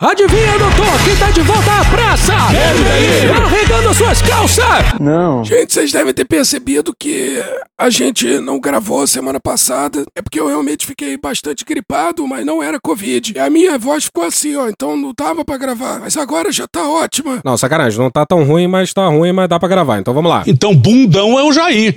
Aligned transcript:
Adivinha, 0.00 0.56
doutor, 0.56 1.04
quem 1.04 1.16
tá 1.16 1.28
de 1.32 1.40
volta 1.40 1.72
à 1.72 1.84
praça? 1.84 2.32
Ele 2.52 3.32
Arregando 3.32 3.92
suas 3.92 4.22
calças! 4.22 4.94
Não. 5.00 5.42
Gente, 5.44 5.72
vocês 5.72 5.90
devem 5.90 6.14
ter 6.14 6.24
percebido 6.24 6.94
que 6.96 7.42
a 7.76 7.90
gente 7.90 8.38
não 8.38 8.60
gravou 8.60 9.04
semana 9.08 9.40
passada. 9.40 10.04
É 10.14 10.22
porque 10.22 10.38
eu 10.38 10.46
realmente 10.46 10.86
fiquei 10.86 11.16
bastante 11.16 11.64
gripado, 11.64 12.24
mas 12.28 12.46
não 12.46 12.62
era 12.62 12.78
Covid. 12.80 13.32
E 13.34 13.40
a 13.40 13.50
minha 13.50 13.76
voz 13.76 14.04
ficou 14.04 14.22
assim, 14.22 14.54
ó, 14.54 14.68
então 14.68 14.96
não 14.96 15.12
dava 15.18 15.44
pra 15.44 15.58
gravar. 15.58 15.98
Mas 15.98 16.16
agora 16.16 16.52
já 16.52 16.68
tá 16.68 16.88
ótima. 16.88 17.40
Não, 17.44 17.56
sacanagem, 17.58 17.98
não 17.98 18.08
tá 18.08 18.24
tão 18.24 18.44
ruim, 18.44 18.68
mas 18.68 18.94
tá 18.94 19.08
ruim, 19.08 19.32
mas 19.32 19.48
dá 19.48 19.58
pra 19.58 19.68
gravar. 19.68 19.98
Então 19.98 20.14
vamos 20.14 20.30
lá. 20.30 20.44
Então, 20.46 20.76
bundão 20.76 21.36
é 21.40 21.42
o 21.42 21.52
Jair. 21.52 21.96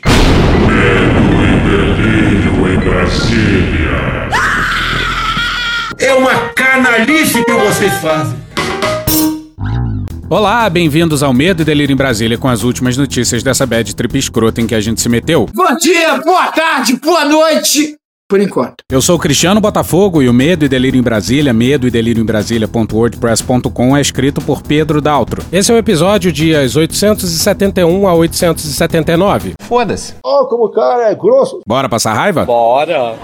Delírio 1.70 2.68
em 2.68 2.80
Brasília. 2.80 4.11
É 6.02 6.16
uma 6.16 6.50
canalice 6.56 7.44
que 7.44 7.54
vocês 7.54 7.94
fazem. 8.00 8.36
Olá, 10.28 10.68
bem-vindos 10.68 11.22
ao 11.22 11.32
Medo 11.32 11.62
e 11.62 11.66
Delírio 11.66 11.94
em 11.94 11.98
Brasília 11.98 12.40
com 12.40 12.48
as 12.48 12.64
últimas 12.64 12.98
notícias 12.98 13.44
dessa 13.44 13.68
bad 13.68 13.96
trip 13.96 14.18
escrota 14.18 14.60
em 14.62 14.66
que 14.66 14.74
a 14.74 14.82
gente 14.82 15.00
se 15.00 15.08
meteu. 15.08 15.46
Bom 15.54 15.76
dia, 15.76 16.18
boa 16.18 16.48
tarde, 16.48 16.96
boa 16.96 17.26
noite. 17.26 17.98
Por 18.28 18.40
enquanto. 18.40 18.78
Eu 18.90 19.02
sou 19.02 19.18
o 19.18 19.20
Cristiano 19.20 19.62
Botafogo 19.62 20.24
e 20.24 20.30
o 20.30 20.34
Medo 20.34 20.66
e 20.66 20.70
Delírio 20.70 20.98
em 20.98 21.04
Brasília, 21.04 21.54
medo 21.54 21.86
e 21.86 21.92
delírio 21.92 22.24
em 22.24 22.26
Brasília.wordpress.com 22.26 23.96
é 23.96 24.02
escrito 24.02 24.42
por 24.42 24.64
Pedro 24.64 25.02
Daltro. 25.02 25.44
Esse 25.52 25.72
é 25.72 25.76
o 25.76 25.78
episódio 25.78 26.32
dias 26.32 26.76
871 26.76 28.08
a 28.08 28.14
879. 28.16 29.54
Foda-se. 29.62 30.16
Ó, 30.24 30.46
como 30.46 30.66
o 30.66 30.72
cara 30.72 31.12
é 31.12 31.16
grosso. 31.16 31.60
Bora 31.68 31.88
passar 31.90 32.14
raiva? 32.14 32.46
Bora. 32.46 33.16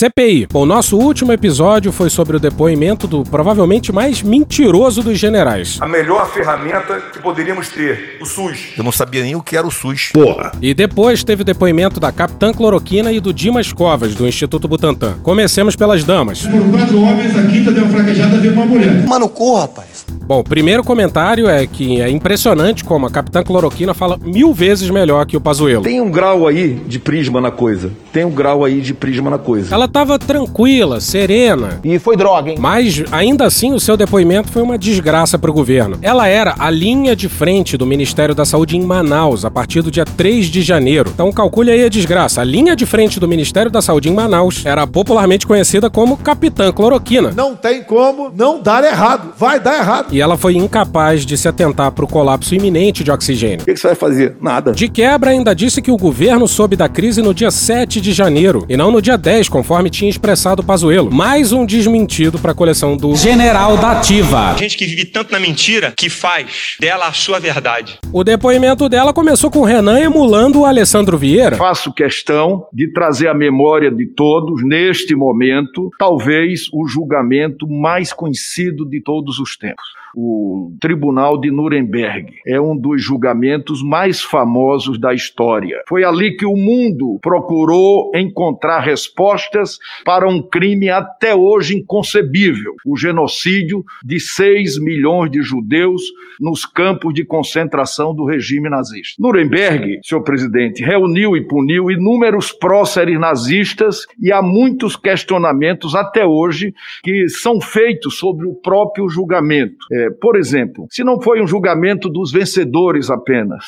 CPI. 0.00 0.48
O 0.54 0.64
nosso 0.64 0.96
último 0.96 1.30
episódio 1.30 1.92
foi 1.92 2.08
sobre 2.08 2.34
o 2.34 2.40
depoimento 2.40 3.06
do 3.06 3.22
provavelmente 3.22 3.92
mais 3.92 4.22
mentiroso 4.22 5.02
dos 5.02 5.18
generais. 5.18 5.76
a 5.78 5.86
melhor 5.86 6.32
ferramenta 6.32 6.98
que 7.12 7.18
poderíamos 7.18 7.68
ter, 7.68 8.16
o 8.18 8.24
SUS. 8.24 8.72
Eu 8.78 8.82
não 8.82 8.92
sabia 8.92 9.22
nem 9.22 9.36
o 9.36 9.42
que 9.42 9.58
era 9.58 9.66
o 9.66 9.70
SUS. 9.70 10.08
Porra. 10.14 10.52
E 10.62 10.72
depois 10.72 11.22
teve 11.22 11.42
o 11.42 11.44
depoimento 11.44 12.00
da 12.00 12.10
Capitã 12.10 12.50
Cloroquina 12.50 13.12
e 13.12 13.20
do 13.20 13.30
Dimas 13.30 13.74
Covas, 13.74 14.14
do 14.14 14.26
Instituto 14.26 14.66
Butantan. 14.66 15.18
Comecemos 15.22 15.76
pelas 15.76 16.02
damas. 16.02 16.40
Foram 16.40 16.70
quatro 16.70 17.02
homens, 17.02 17.36
a 17.36 17.42
quinta 17.42 17.70
deu 17.70 17.84
uma 17.84 17.92
fraquejada, 17.92 18.38
veio 18.38 18.54
uma 18.54 18.64
mulher. 18.64 19.06
Mano, 19.06 19.28
corra, 19.28 19.62
rapaz. 19.62 19.89
Bom, 20.30 20.40
o 20.40 20.44
primeiro 20.44 20.84
comentário 20.84 21.48
é 21.48 21.66
que 21.66 22.00
é 22.00 22.08
impressionante 22.08 22.84
como 22.84 23.06
a 23.06 23.10
Capitã 23.10 23.42
Cloroquina 23.42 23.92
fala 23.92 24.16
mil 24.22 24.54
vezes 24.54 24.88
melhor 24.88 25.26
que 25.26 25.36
o 25.36 25.40
Pazuello. 25.40 25.82
Tem 25.82 26.00
um 26.00 26.10
grau 26.10 26.46
aí 26.46 26.74
de 26.74 26.98
prisma 26.98 27.40
na 27.40 27.50
coisa. 27.50 27.90
Tem 28.12 28.24
um 28.24 28.30
grau 28.30 28.64
aí 28.64 28.80
de 28.80 28.94
prisma 28.94 29.28
na 29.28 29.38
coisa. 29.38 29.74
Ela 29.74 29.88
tava 29.88 30.18
tranquila, 30.18 31.00
serena. 31.00 31.80
E 31.82 31.98
foi 31.98 32.16
droga, 32.16 32.50
hein? 32.50 32.56
Mas, 32.60 33.02
ainda 33.10 33.44
assim, 33.44 33.72
o 33.72 33.80
seu 33.80 33.96
depoimento 33.96 34.50
foi 34.50 34.62
uma 34.62 34.78
desgraça 34.78 35.38
para 35.38 35.50
o 35.50 35.54
governo. 35.54 35.98
Ela 36.00 36.28
era 36.28 36.54
a 36.58 36.70
linha 36.70 37.16
de 37.16 37.28
frente 37.28 37.76
do 37.76 37.84
Ministério 37.84 38.34
da 38.34 38.44
Saúde 38.44 38.76
em 38.76 38.82
Manaus 38.82 39.44
a 39.44 39.50
partir 39.50 39.82
do 39.82 39.90
dia 39.90 40.04
3 40.04 40.46
de 40.46 40.62
janeiro. 40.62 41.10
Então, 41.12 41.32
calcule 41.32 41.70
aí 41.70 41.84
a 41.84 41.88
desgraça. 41.88 42.40
A 42.40 42.44
linha 42.44 42.76
de 42.76 42.86
frente 42.86 43.18
do 43.18 43.26
Ministério 43.26 43.70
da 43.70 43.82
Saúde 43.82 44.08
em 44.08 44.14
Manaus 44.14 44.64
era 44.64 44.86
popularmente 44.86 45.46
conhecida 45.46 45.90
como 45.90 46.16
Capitã 46.16 46.70
Cloroquina. 46.72 47.32
Não 47.32 47.56
tem 47.56 47.82
como 47.82 48.30
não 48.34 48.62
dar 48.62 48.84
errado. 48.84 49.32
Vai 49.36 49.58
dar 49.58 49.78
errado. 49.78 49.99
E 50.10 50.20
ela 50.20 50.36
foi 50.36 50.56
incapaz 50.56 51.24
de 51.24 51.36
se 51.36 51.48
atentar 51.48 51.92
para 51.92 52.04
o 52.04 52.08
colapso 52.08 52.54
iminente 52.54 53.04
de 53.04 53.10
oxigênio. 53.10 53.62
O 53.62 53.64
que 53.64 53.74
que 53.74 53.80
você 53.80 53.88
vai 53.88 53.96
fazer? 53.96 54.36
Nada. 54.40 54.72
De 54.72 54.88
quebra, 54.88 55.30
ainda 55.30 55.54
disse 55.54 55.82
que 55.82 55.90
o 55.90 55.96
governo 55.96 56.46
soube 56.48 56.76
da 56.76 56.88
crise 56.88 57.22
no 57.22 57.34
dia 57.34 57.50
7 57.50 58.00
de 58.00 58.12
janeiro 58.12 58.64
e 58.68 58.76
não 58.76 58.90
no 58.90 59.02
dia 59.02 59.16
10, 59.16 59.48
conforme 59.48 59.90
tinha 59.90 60.10
expressado 60.10 60.62
o 60.62 60.64
Pazuello. 60.64 61.10
Mais 61.10 61.52
um 61.52 61.64
desmentido 61.64 62.38
para 62.38 62.52
a 62.52 62.54
coleção 62.54 62.96
do 62.96 63.14
General 63.14 63.76
da 63.76 63.92
Ativa. 63.92 64.56
Gente 64.58 64.76
que 64.76 64.86
vive 64.86 65.04
tanto 65.04 65.32
na 65.32 65.40
mentira 65.40 65.92
que 65.96 66.08
faz 66.08 66.76
dela 66.80 67.06
a 67.06 67.12
sua 67.12 67.38
verdade. 67.38 67.98
O 68.12 68.24
depoimento 68.24 68.88
dela 68.88 69.12
começou 69.12 69.50
com 69.50 69.60
o 69.60 69.64
Renan 69.64 69.98
emulando 69.98 70.60
o 70.60 70.64
Alessandro 70.64 71.18
Vieira. 71.18 71.56
Faço 71.56 71.92
questão 71.92 72.66
de 72.72 72.92
trazer 72.92 73.28
à 73.28 73.34
memória 73.34 73.90
de 73.90 74.06
todos, 74.06 74.64
neste 74.64 75.14
momento, 75.14 75.90
talvez 75.98 76.62
o 76.72 76.86
julgamento 76.86 77.68
mais 77.68 78.12
conhecido 78.12 78.88
de 78.88 79.02
todos 79.02 79.38
os 79.38 79.56
tempos. 79.56 79.84
O 80.14 80.76
Tribunal 80.80 81.38
de 81.40 81.50
Nuremberg 81.50 82.32
é 82.46 82.60
um 82.60 82.76
dos 82.76 83.02
julgamentos 83.02 83.82
mais 83.82 84.22
famosos 84.22 84.98
da 84.98 85.14
história. 85.14 85.82
Foi 85.88 86.04
ali 86.04 86.36
que 86.36 86.46
o 86.46 86.56
mundo 86.56 87.18
procurou 87.22 88.10
encontrar 88.14 88.80
respostas 88.80 89.78
para 90.04 90.28
um 90.28 90.42
crime 90.42 90.88
até 90.88 91.34
hoje 91.34 91.76
inconcebível: 91.76 92.74
o 92.84 92.96
genocídio 92.96 93.84
de 94.04 94.18
6 94.18 94.80
milhões 94.80 95.30
de 95.30 95.42
judeus 95.42 96.02
nos 96.40 96.64
campos 96.64 97.14
de 97.14 97.24
concentração 97.24 98.14
do 98.14 98.24
regime 98.24 98.68
nazista. 98.68 99.14
Nuremberg, 99.18 100.00
senhor 100.02 100.22
presidente, 100.22 100.82
reuniu 100.82 101.36
e 101.36 101.46
puniu 101.46 101.90
inúmeros 101.90 102.52
próceres 102.52 103.18
nazistas 103.18 104.06
e 104.20 104.32
há 104.32 104.42
muitos 104.42 104.96
questionamentos 104.96 105.94
até 105.94 106.24
hoje 106.24 106.72
que 107.02 107.28
são 107.28 107.60
feitos 107.60 108.18
sobre 108.18 108.46
o 108.46 108.54
próprio 108.54 109.08
julgamento. 109.08 109.76
É, 109.92 109.99
por 110.08 110.36
exemplo, 110.36 110.86
se 110.90 111.02
não 111.02 111.20
foi 111.20 111.42
um 111.42 111.46
julgamento 111.46 112.08
dos 112.08 112.32
vencedores 112.32 113.10
apenas, 113.10 113.64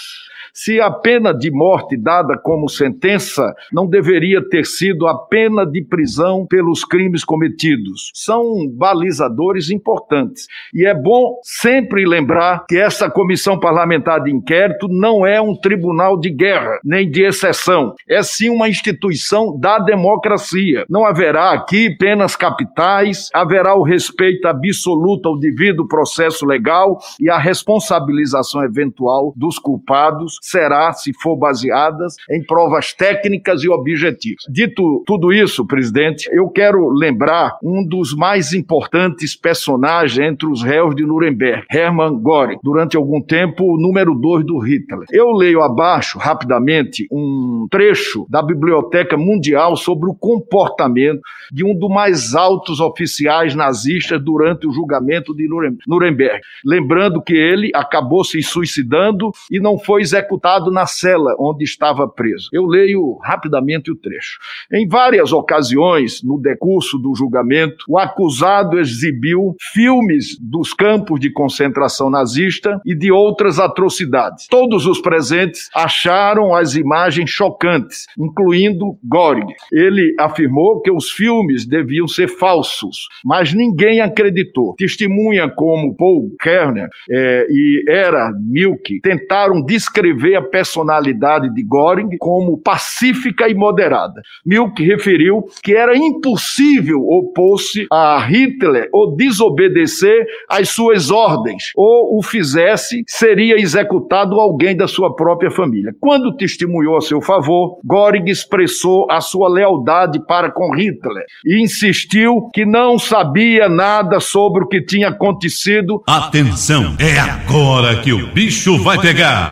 se 0.53 0.81
a 0.81 0.91
pena 0.91 1.33
de 1.33 1.51
morte 1.51 1.97
dada 1.97 2.37
como 2.37 2.69
sentença 2.69 3.55
não 3.73 3.87
deveria 3.87 4.47
ter 4.47 4.67
sido 4.67 5.07
a 5.07 5.17
pena 5.27 5.65
de 5.65 5.83
prisão 5.83 6.47
pelos 6.47 6.85
crimes 6.85 7.25
cometidos. 7.25 8.11
São 8.15 8.69
balizadores 8.71 9.71
importantes. 9.71 10.47
E 10.75 10.87
é 10.87 10.95
bom 10.95 11.39
sempre 11.43 12.05
lembrar 12.07 12.67
que 12.69 12.77
essa 12.77 13.11
comissão 13.11 13.59
parlamentar 13.59 14.23
de 14.23 14.31
inquérito 14.31 14.89
não 14.89 15.27
é 15.27 15.41
um 15.41 15.55
tribunal 15.57 16.19
de 16.19 16.31
guerra, 16.31 16.79
nem 16.85 17.11
de 17.11 17.25
exceção. 17.25 17.95
É 18.09 18.23
sim 18.23 18.51
uma 18.51 18.69
instituição 18.69 19.59
da 19.59 19.79
democracia. 19.79 20.85
Não 20.89 21.05
haverá 21.05 21.53
aqui 21.53 21.97
penas 21.97 22.37
capitais, 22.37 23.29
haverá 23.33 23.75
o 23.75 23.83
respeito 23.83 24.47
absoluto 24.47 25.29
ao 25.29 25.39
devido 25.39 25.89
processo 25.89 26.45
legal 26.45 26.99
e 27.21 27.31
a 27.31 27.39
responsabilização 27.39 28.63
eventual 28.65 29.33
dos 29.37 29.59
culpados 29.59 30.39
será, 30.43 30.93
se 30.93 31.13
for 31.23 31.37
baseadas 31.37 32.17
em 32.29 32.45
provas 32.45 32.93
técnicas 32.93 33.63
e 33.63 33.69
objetivas. 33.69 34.43
Dito 34.51 35.05
tudo 35.07 35.33
isso, 35.33 35.65
presidente, 35.65 36.29
eu 36.33 36.49
quero 36.49 36.89
lembrar 36.91 37.57
um 37.63 37.87
dos 37.87 38.13
mais 38.13 38.53
importantes 38.53 39.37
personagens 39.37 40.19
entre 40.19 40.49
os 40.49 40.63
réus 40.63 40.97
de 40.97 41.07
Nuremberg, 41.07 41.65
Hermann 41.71 42.21
Göring, 42.21 42.59
durante 42.63 42.97
algum 42.97 43.23
tempo 43.23 43.73
o 43.73 43.81
número 43.81 44.15
dois 44.17 44.45
do 44.45 44.59
Hitler. 44.59 45.07
Eu 45.13 45.31
leio 45.31 45.63
abaixo, 45.63 46.19
rapidamente, 46.19 47.07
um 47.13 47.69
trecho 47.71 48.27
da 48.29 48.43
Biblioteca 48.43 49.17
Mundial 49.17 49.77
sobre 49.77 50.11
o 50.11 50.15
comportamento 50.15 51.21
de 51.53 51.65
um 51.65 51.79
dos 51.79 51.89
mais 51.89 52.35
altos 52.35 52.81
oficiais 52.81 53.55
nazistas 53.55 54.21
durante 54.23 54.67
o 54.67 54.73
julgamento 54.73 55.35
de 55.37 55.47
Nurem- 55.49 55.77
Nuremberg. 55.87 56.41
Lembrando 56.65 57.23
que 57.23 57.35
ele 57.35 57.71
acabou 57.75 58.25
se 58.25 58.43
suicidando 58.43 59.31
e 59.51 59.61
não 59.61 59.79
foi 59.79 60.01
executado 60.01 60.32
na 60.71 60.87
cela 60.87 61.35
onde 61.39 61.65
estava 61.65 62.09
preso. 62.09 62.49
Eu 62.53 62.67
leio 62.67 63.19
rapidamente 63.23 63.91
o 63.91 63.97
trecho. 63.97 64.39
Em 64.73 64.87
várias 64.87 65.33
ocasiões, 65.33 66.23
no 66.23 66.41
decurso 66.41 66.99
do 66.99 67.15
julgamento, 67.15 67.85
o 67.89 67.99
acusado 67.99 68.79
exibiu 68.79 69.55
filmes 69.73 70.39
dos 70.41 70.73
campos 70.73 71.21
de 71.21 71.31
concentração 71.31 72.11
nazista 72.11 72.81
e 72.85 72.95
de 72.95 73.11
outras 73.11 73.59
atrocidades. 73.59 74.47
Todos 74.49 74.87
os 74.87 75.01
presentes 75.01 75.69
acharam 75.75 76.55
as 76.55 76.75
imagens 76.75 77.31
chocantes, 77.31 78.07
incluindo 78.19 78.97
Göring. 79.05 79.53
Ele 79.73 80.15
afirmou 80.19 80.81
que 80.81 80.91
os 80.91 81.11
filmes 81.11 81.67
deviam 81.67 82.07
ser 82.07 82.29
falsos, 82.29 83.09
mas 83.25 83.53
ninguém 83.53 84.01
acreditou. 84.01 84.75
Testemunha 84.77 85.49
como 85.49 85.97
Paul 85.97 86.31
Kerner 86.41 86.89
eh, 87.11 87.47
e 87.51 87.85
Era 87.89 88.33
Milk 88.41 89.01
tentaram 89.01 89.63
descrever 89.65 90.22
a 90.37 90.43
personalidade 90.43 91.53
de 91.53 91.63
Göring 91.63 92.17
como 92.19 92.59
pacífica 92.59 93.49
e 93.49 93.55
moderada. 93.55 94.23
Milk 94.45 94.83
referiu 94.83 95.45
que 95.63 95.75
era 95.75 95.97
impossível 95.97 97.01
opor-se 97.01 97.87
a 97.91 98.19
Hitler 98.21 98.89
ou 98.93 99.17
desobedecer 99.17 100.25
às 100.49 100.69
suas 100.71 101.11
ordens, 101.11 101.73
ou 101.77 102.19
o 102.19 102.23
fizesse, 102.23 103.03
seria 103.07 103.61
executado 103.61 104.41
alguém 104.41 104.77
da 104.77 104.87
sua 104.87 105.15
própria 105.15 105.51
família. 105.51 105.93
Quando 106.01 106.37
testemunhou 106.37 106.97
a 106.97 107.01
seu 107.01 107.21
favor, 107.21 107.79
Göring 107.85 108.31
expressou 108.31 109.07
a 109.11 109.21
sua 109.21 109.49
lealdade 109.49 110.25
para 110.27 110.51
com 110.51 110.75
Hitler 110.75 111.25
e 111.45 111.63
insistiu 111.63 112.49
que 112.53 112.65
não 112.65 112.99
sabia 112.99 113.69
nada 113.69 114.21
sobre 114.21 114.65
o 114.65 114.69
que 114.69 114.81
tinha 114.81 115.09
acontecido 115.09 116.03
Atenção, 116.07 116.97
é 116.99 117.19
agora 117.19 118.01
que 118.01 118.13
o 118.13 118.27
bicho 118.29 118.77
vai 118.83 118.99
pegar. 118.99 119.51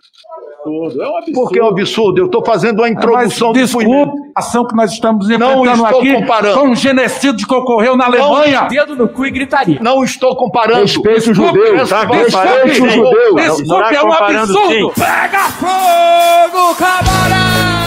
Porque 1.35 1.59
é 1.59 1.65
um 1.65 1.69
absurdo. 1.69 2.19
Eu 2.21 2.27
estou 2.27 2.45
fazendo 2.45 2.81
uma 2.81 2.89
introdução 2.89 3.53
do 3.53 3.59
desculpe, 3.59 3.87
depoimento. 3.87 4.13
ação 4.37 4.67
que 4.67 4.75
nós 4.77 4.93
estamos 4.93 5.27
Não 5.29 5.65
enfrentando 5.65 5.85
estou 5.85 6.01
aqui 6.01 6.13
comparando. 6.15 6.59
com 6.61 6.69
o 6.71 6.75
genocídio 6.75 7.47
que 7.47 7.55
ocorreu 7.55 7.97
na 7.97 8.05
Alemanha. 8.07 8.63
Dedo 8.69 8.95
no 8.95 9.09
cu 9.09 9.25
e 9.27 9.31
gritaria. 9.31 9.79
Não 9.81 10.05
estou 10.05 10.37
comparando. 10.37 10.81
Respeite 10.83 11.31
os 11.31 11.37
judeus. 11.37 11.89
desculpe, 11.89 12.17
Respeite 12.17 12.83
os 12.83 12.93
judeus. 12.93 13.37
Desculpe, 13.37 13.95
é 13.95 14.03
um 14.05 14.13
absurdo. 14.13 14.93
Pega 14.97 15.39
fogo, 15.51 16.75
camarada! 16.77 17.81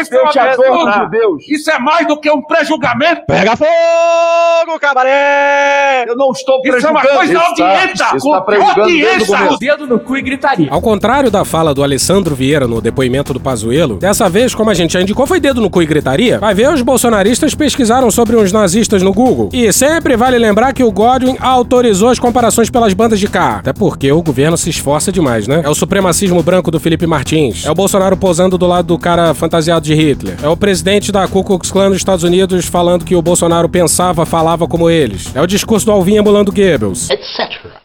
Isso 0.00 0.14
é 0.14 0.22
um 0.22 0.26
a 0.26 0.30
absurdo. 0.30 0.92
judeus. 0.92 1.48
Isso 1.48 1.70
é 1.70 1.78
mais 1.78 2.06
do 2.06 2.18
que 2.18 2.30
um 2.30 2.40
pré-julgamento. 2.40 3.22
Pega 3.26 3.56
fogo, 3.56 4.78
cabaré! 4.80 6.04
Eu 6.08 6.16
não 6.16 6.30
estou 6.30 6.60
Isso 6.64 6.86
é 6.86 6.90
uma 6.90 7.00
prejudicando. 7.00 7.18
coisa 7.18 7.94
tá- 7.98 8.16
tá 8.18 8.40
prejudicando 8.42 8.86
desde 8.86 9.32
o. 9.32 9.58
Dedo 9.58 9.86
no 9.86 9.98
cu 10.00 10.16
e 10.16 10.22
gritaria. 10.22 10.68
Ao 10.70 10.80
contrário 10.80 11.30
da 11.30 11.44
fala 11.44 11.74
do 11.74 11.82
Alessandro 11.82 12.11
Vieira 12.20 12.66
no 12.66 12.80
depoimento 12.80 13.32
do 13.32 13.40
Pazuello, 13.40 13.96
dessa 13.96 14.28
vez, 14.28 14.54
como 14.54 14.70
a 14.70 14.74
gente 14.74 14.92
já 14.92 15.00
indicou, 15.00 15.26
foi 15.26 15.40
dedo 15.40 15.60
no 15.60 15.70
cu 15.70 15.82
e 15.82 15.86
gritaria. 15.86 16.38
Vai 16.38 16.54
ver, 16.54 16.72
os 16.72 16.82
bolsonaristas 16.82 17.54
pesquisaram 17.54 18.10
sobre 18.10 18.36
uns 18.36 18.52
nazistas 18.52 19.02
no 19.02 19.12
Google. 19.12 19.48
E 19.52 19.72
sempre 19.72 20.16
vale 20.16 20.38
lembrar 20.38 20.72
que 20.72 20.84
o 20.84 20.92
Godwin 20.92 21.36
autorizou 21.40 22.08
as 22.10 22.18
comparações 22.18 22.68
pelas 22.68 22.92
bandas 22.92 23.18
de 23.18 23.28
cá. 23.28 23.56
Até 23.56 23.72
porque 23.72 24.10
o 24.12 24.22
governo 24.22 24.56
se 24.56 24.68
esforça 24.70 25.10
demais, 25.10 25.46
né? 25.46 25.62
É 25.64 25.68
o 25.68 25.74
supremacismo 25.74 26.42
branco 26.42 26.70
do 26.70 26.78
Felipe 26.78 27.06
Martins. 27.06 27.64
É 27.64 27.70
o 27.70 27.74
Bolsonaro 27.74 28.16
posando 28.16 28.58
do 28.58 28.66
lado 28.66 28.86
do 28.86 28.98
cara 28.98 29.32
fantasiado 29.34 29.84
de 29.84 29.94
Hitler. 29.94 30.36
É 30.42 30.48
o 30.48 30.56
presidente 30.56 31.10
da 31.12 31.26
Ku 31.28 31.42
Klux 31.42 31.70
Klan 31.70 31.88
dos 31.88 31.98
Estados 31.98 32.24
Unidos 32.24 32.66
falando 32.66 33.04
que 33.04 33.14
o 33.14 33.22
Bolsonaro 33.22 33.68
pensava, 33.68 34.26
falava 34.26 34.66
como 34.66 34.90
eles. 34.90 35.30
É 35.34 35.40
o 35.40 35.46
discurso 35.46 35.86
do 35.86 35.92
Alvin 35.92 36.16
emulando 36.16 36.52
Goebbels. 36.52 37.08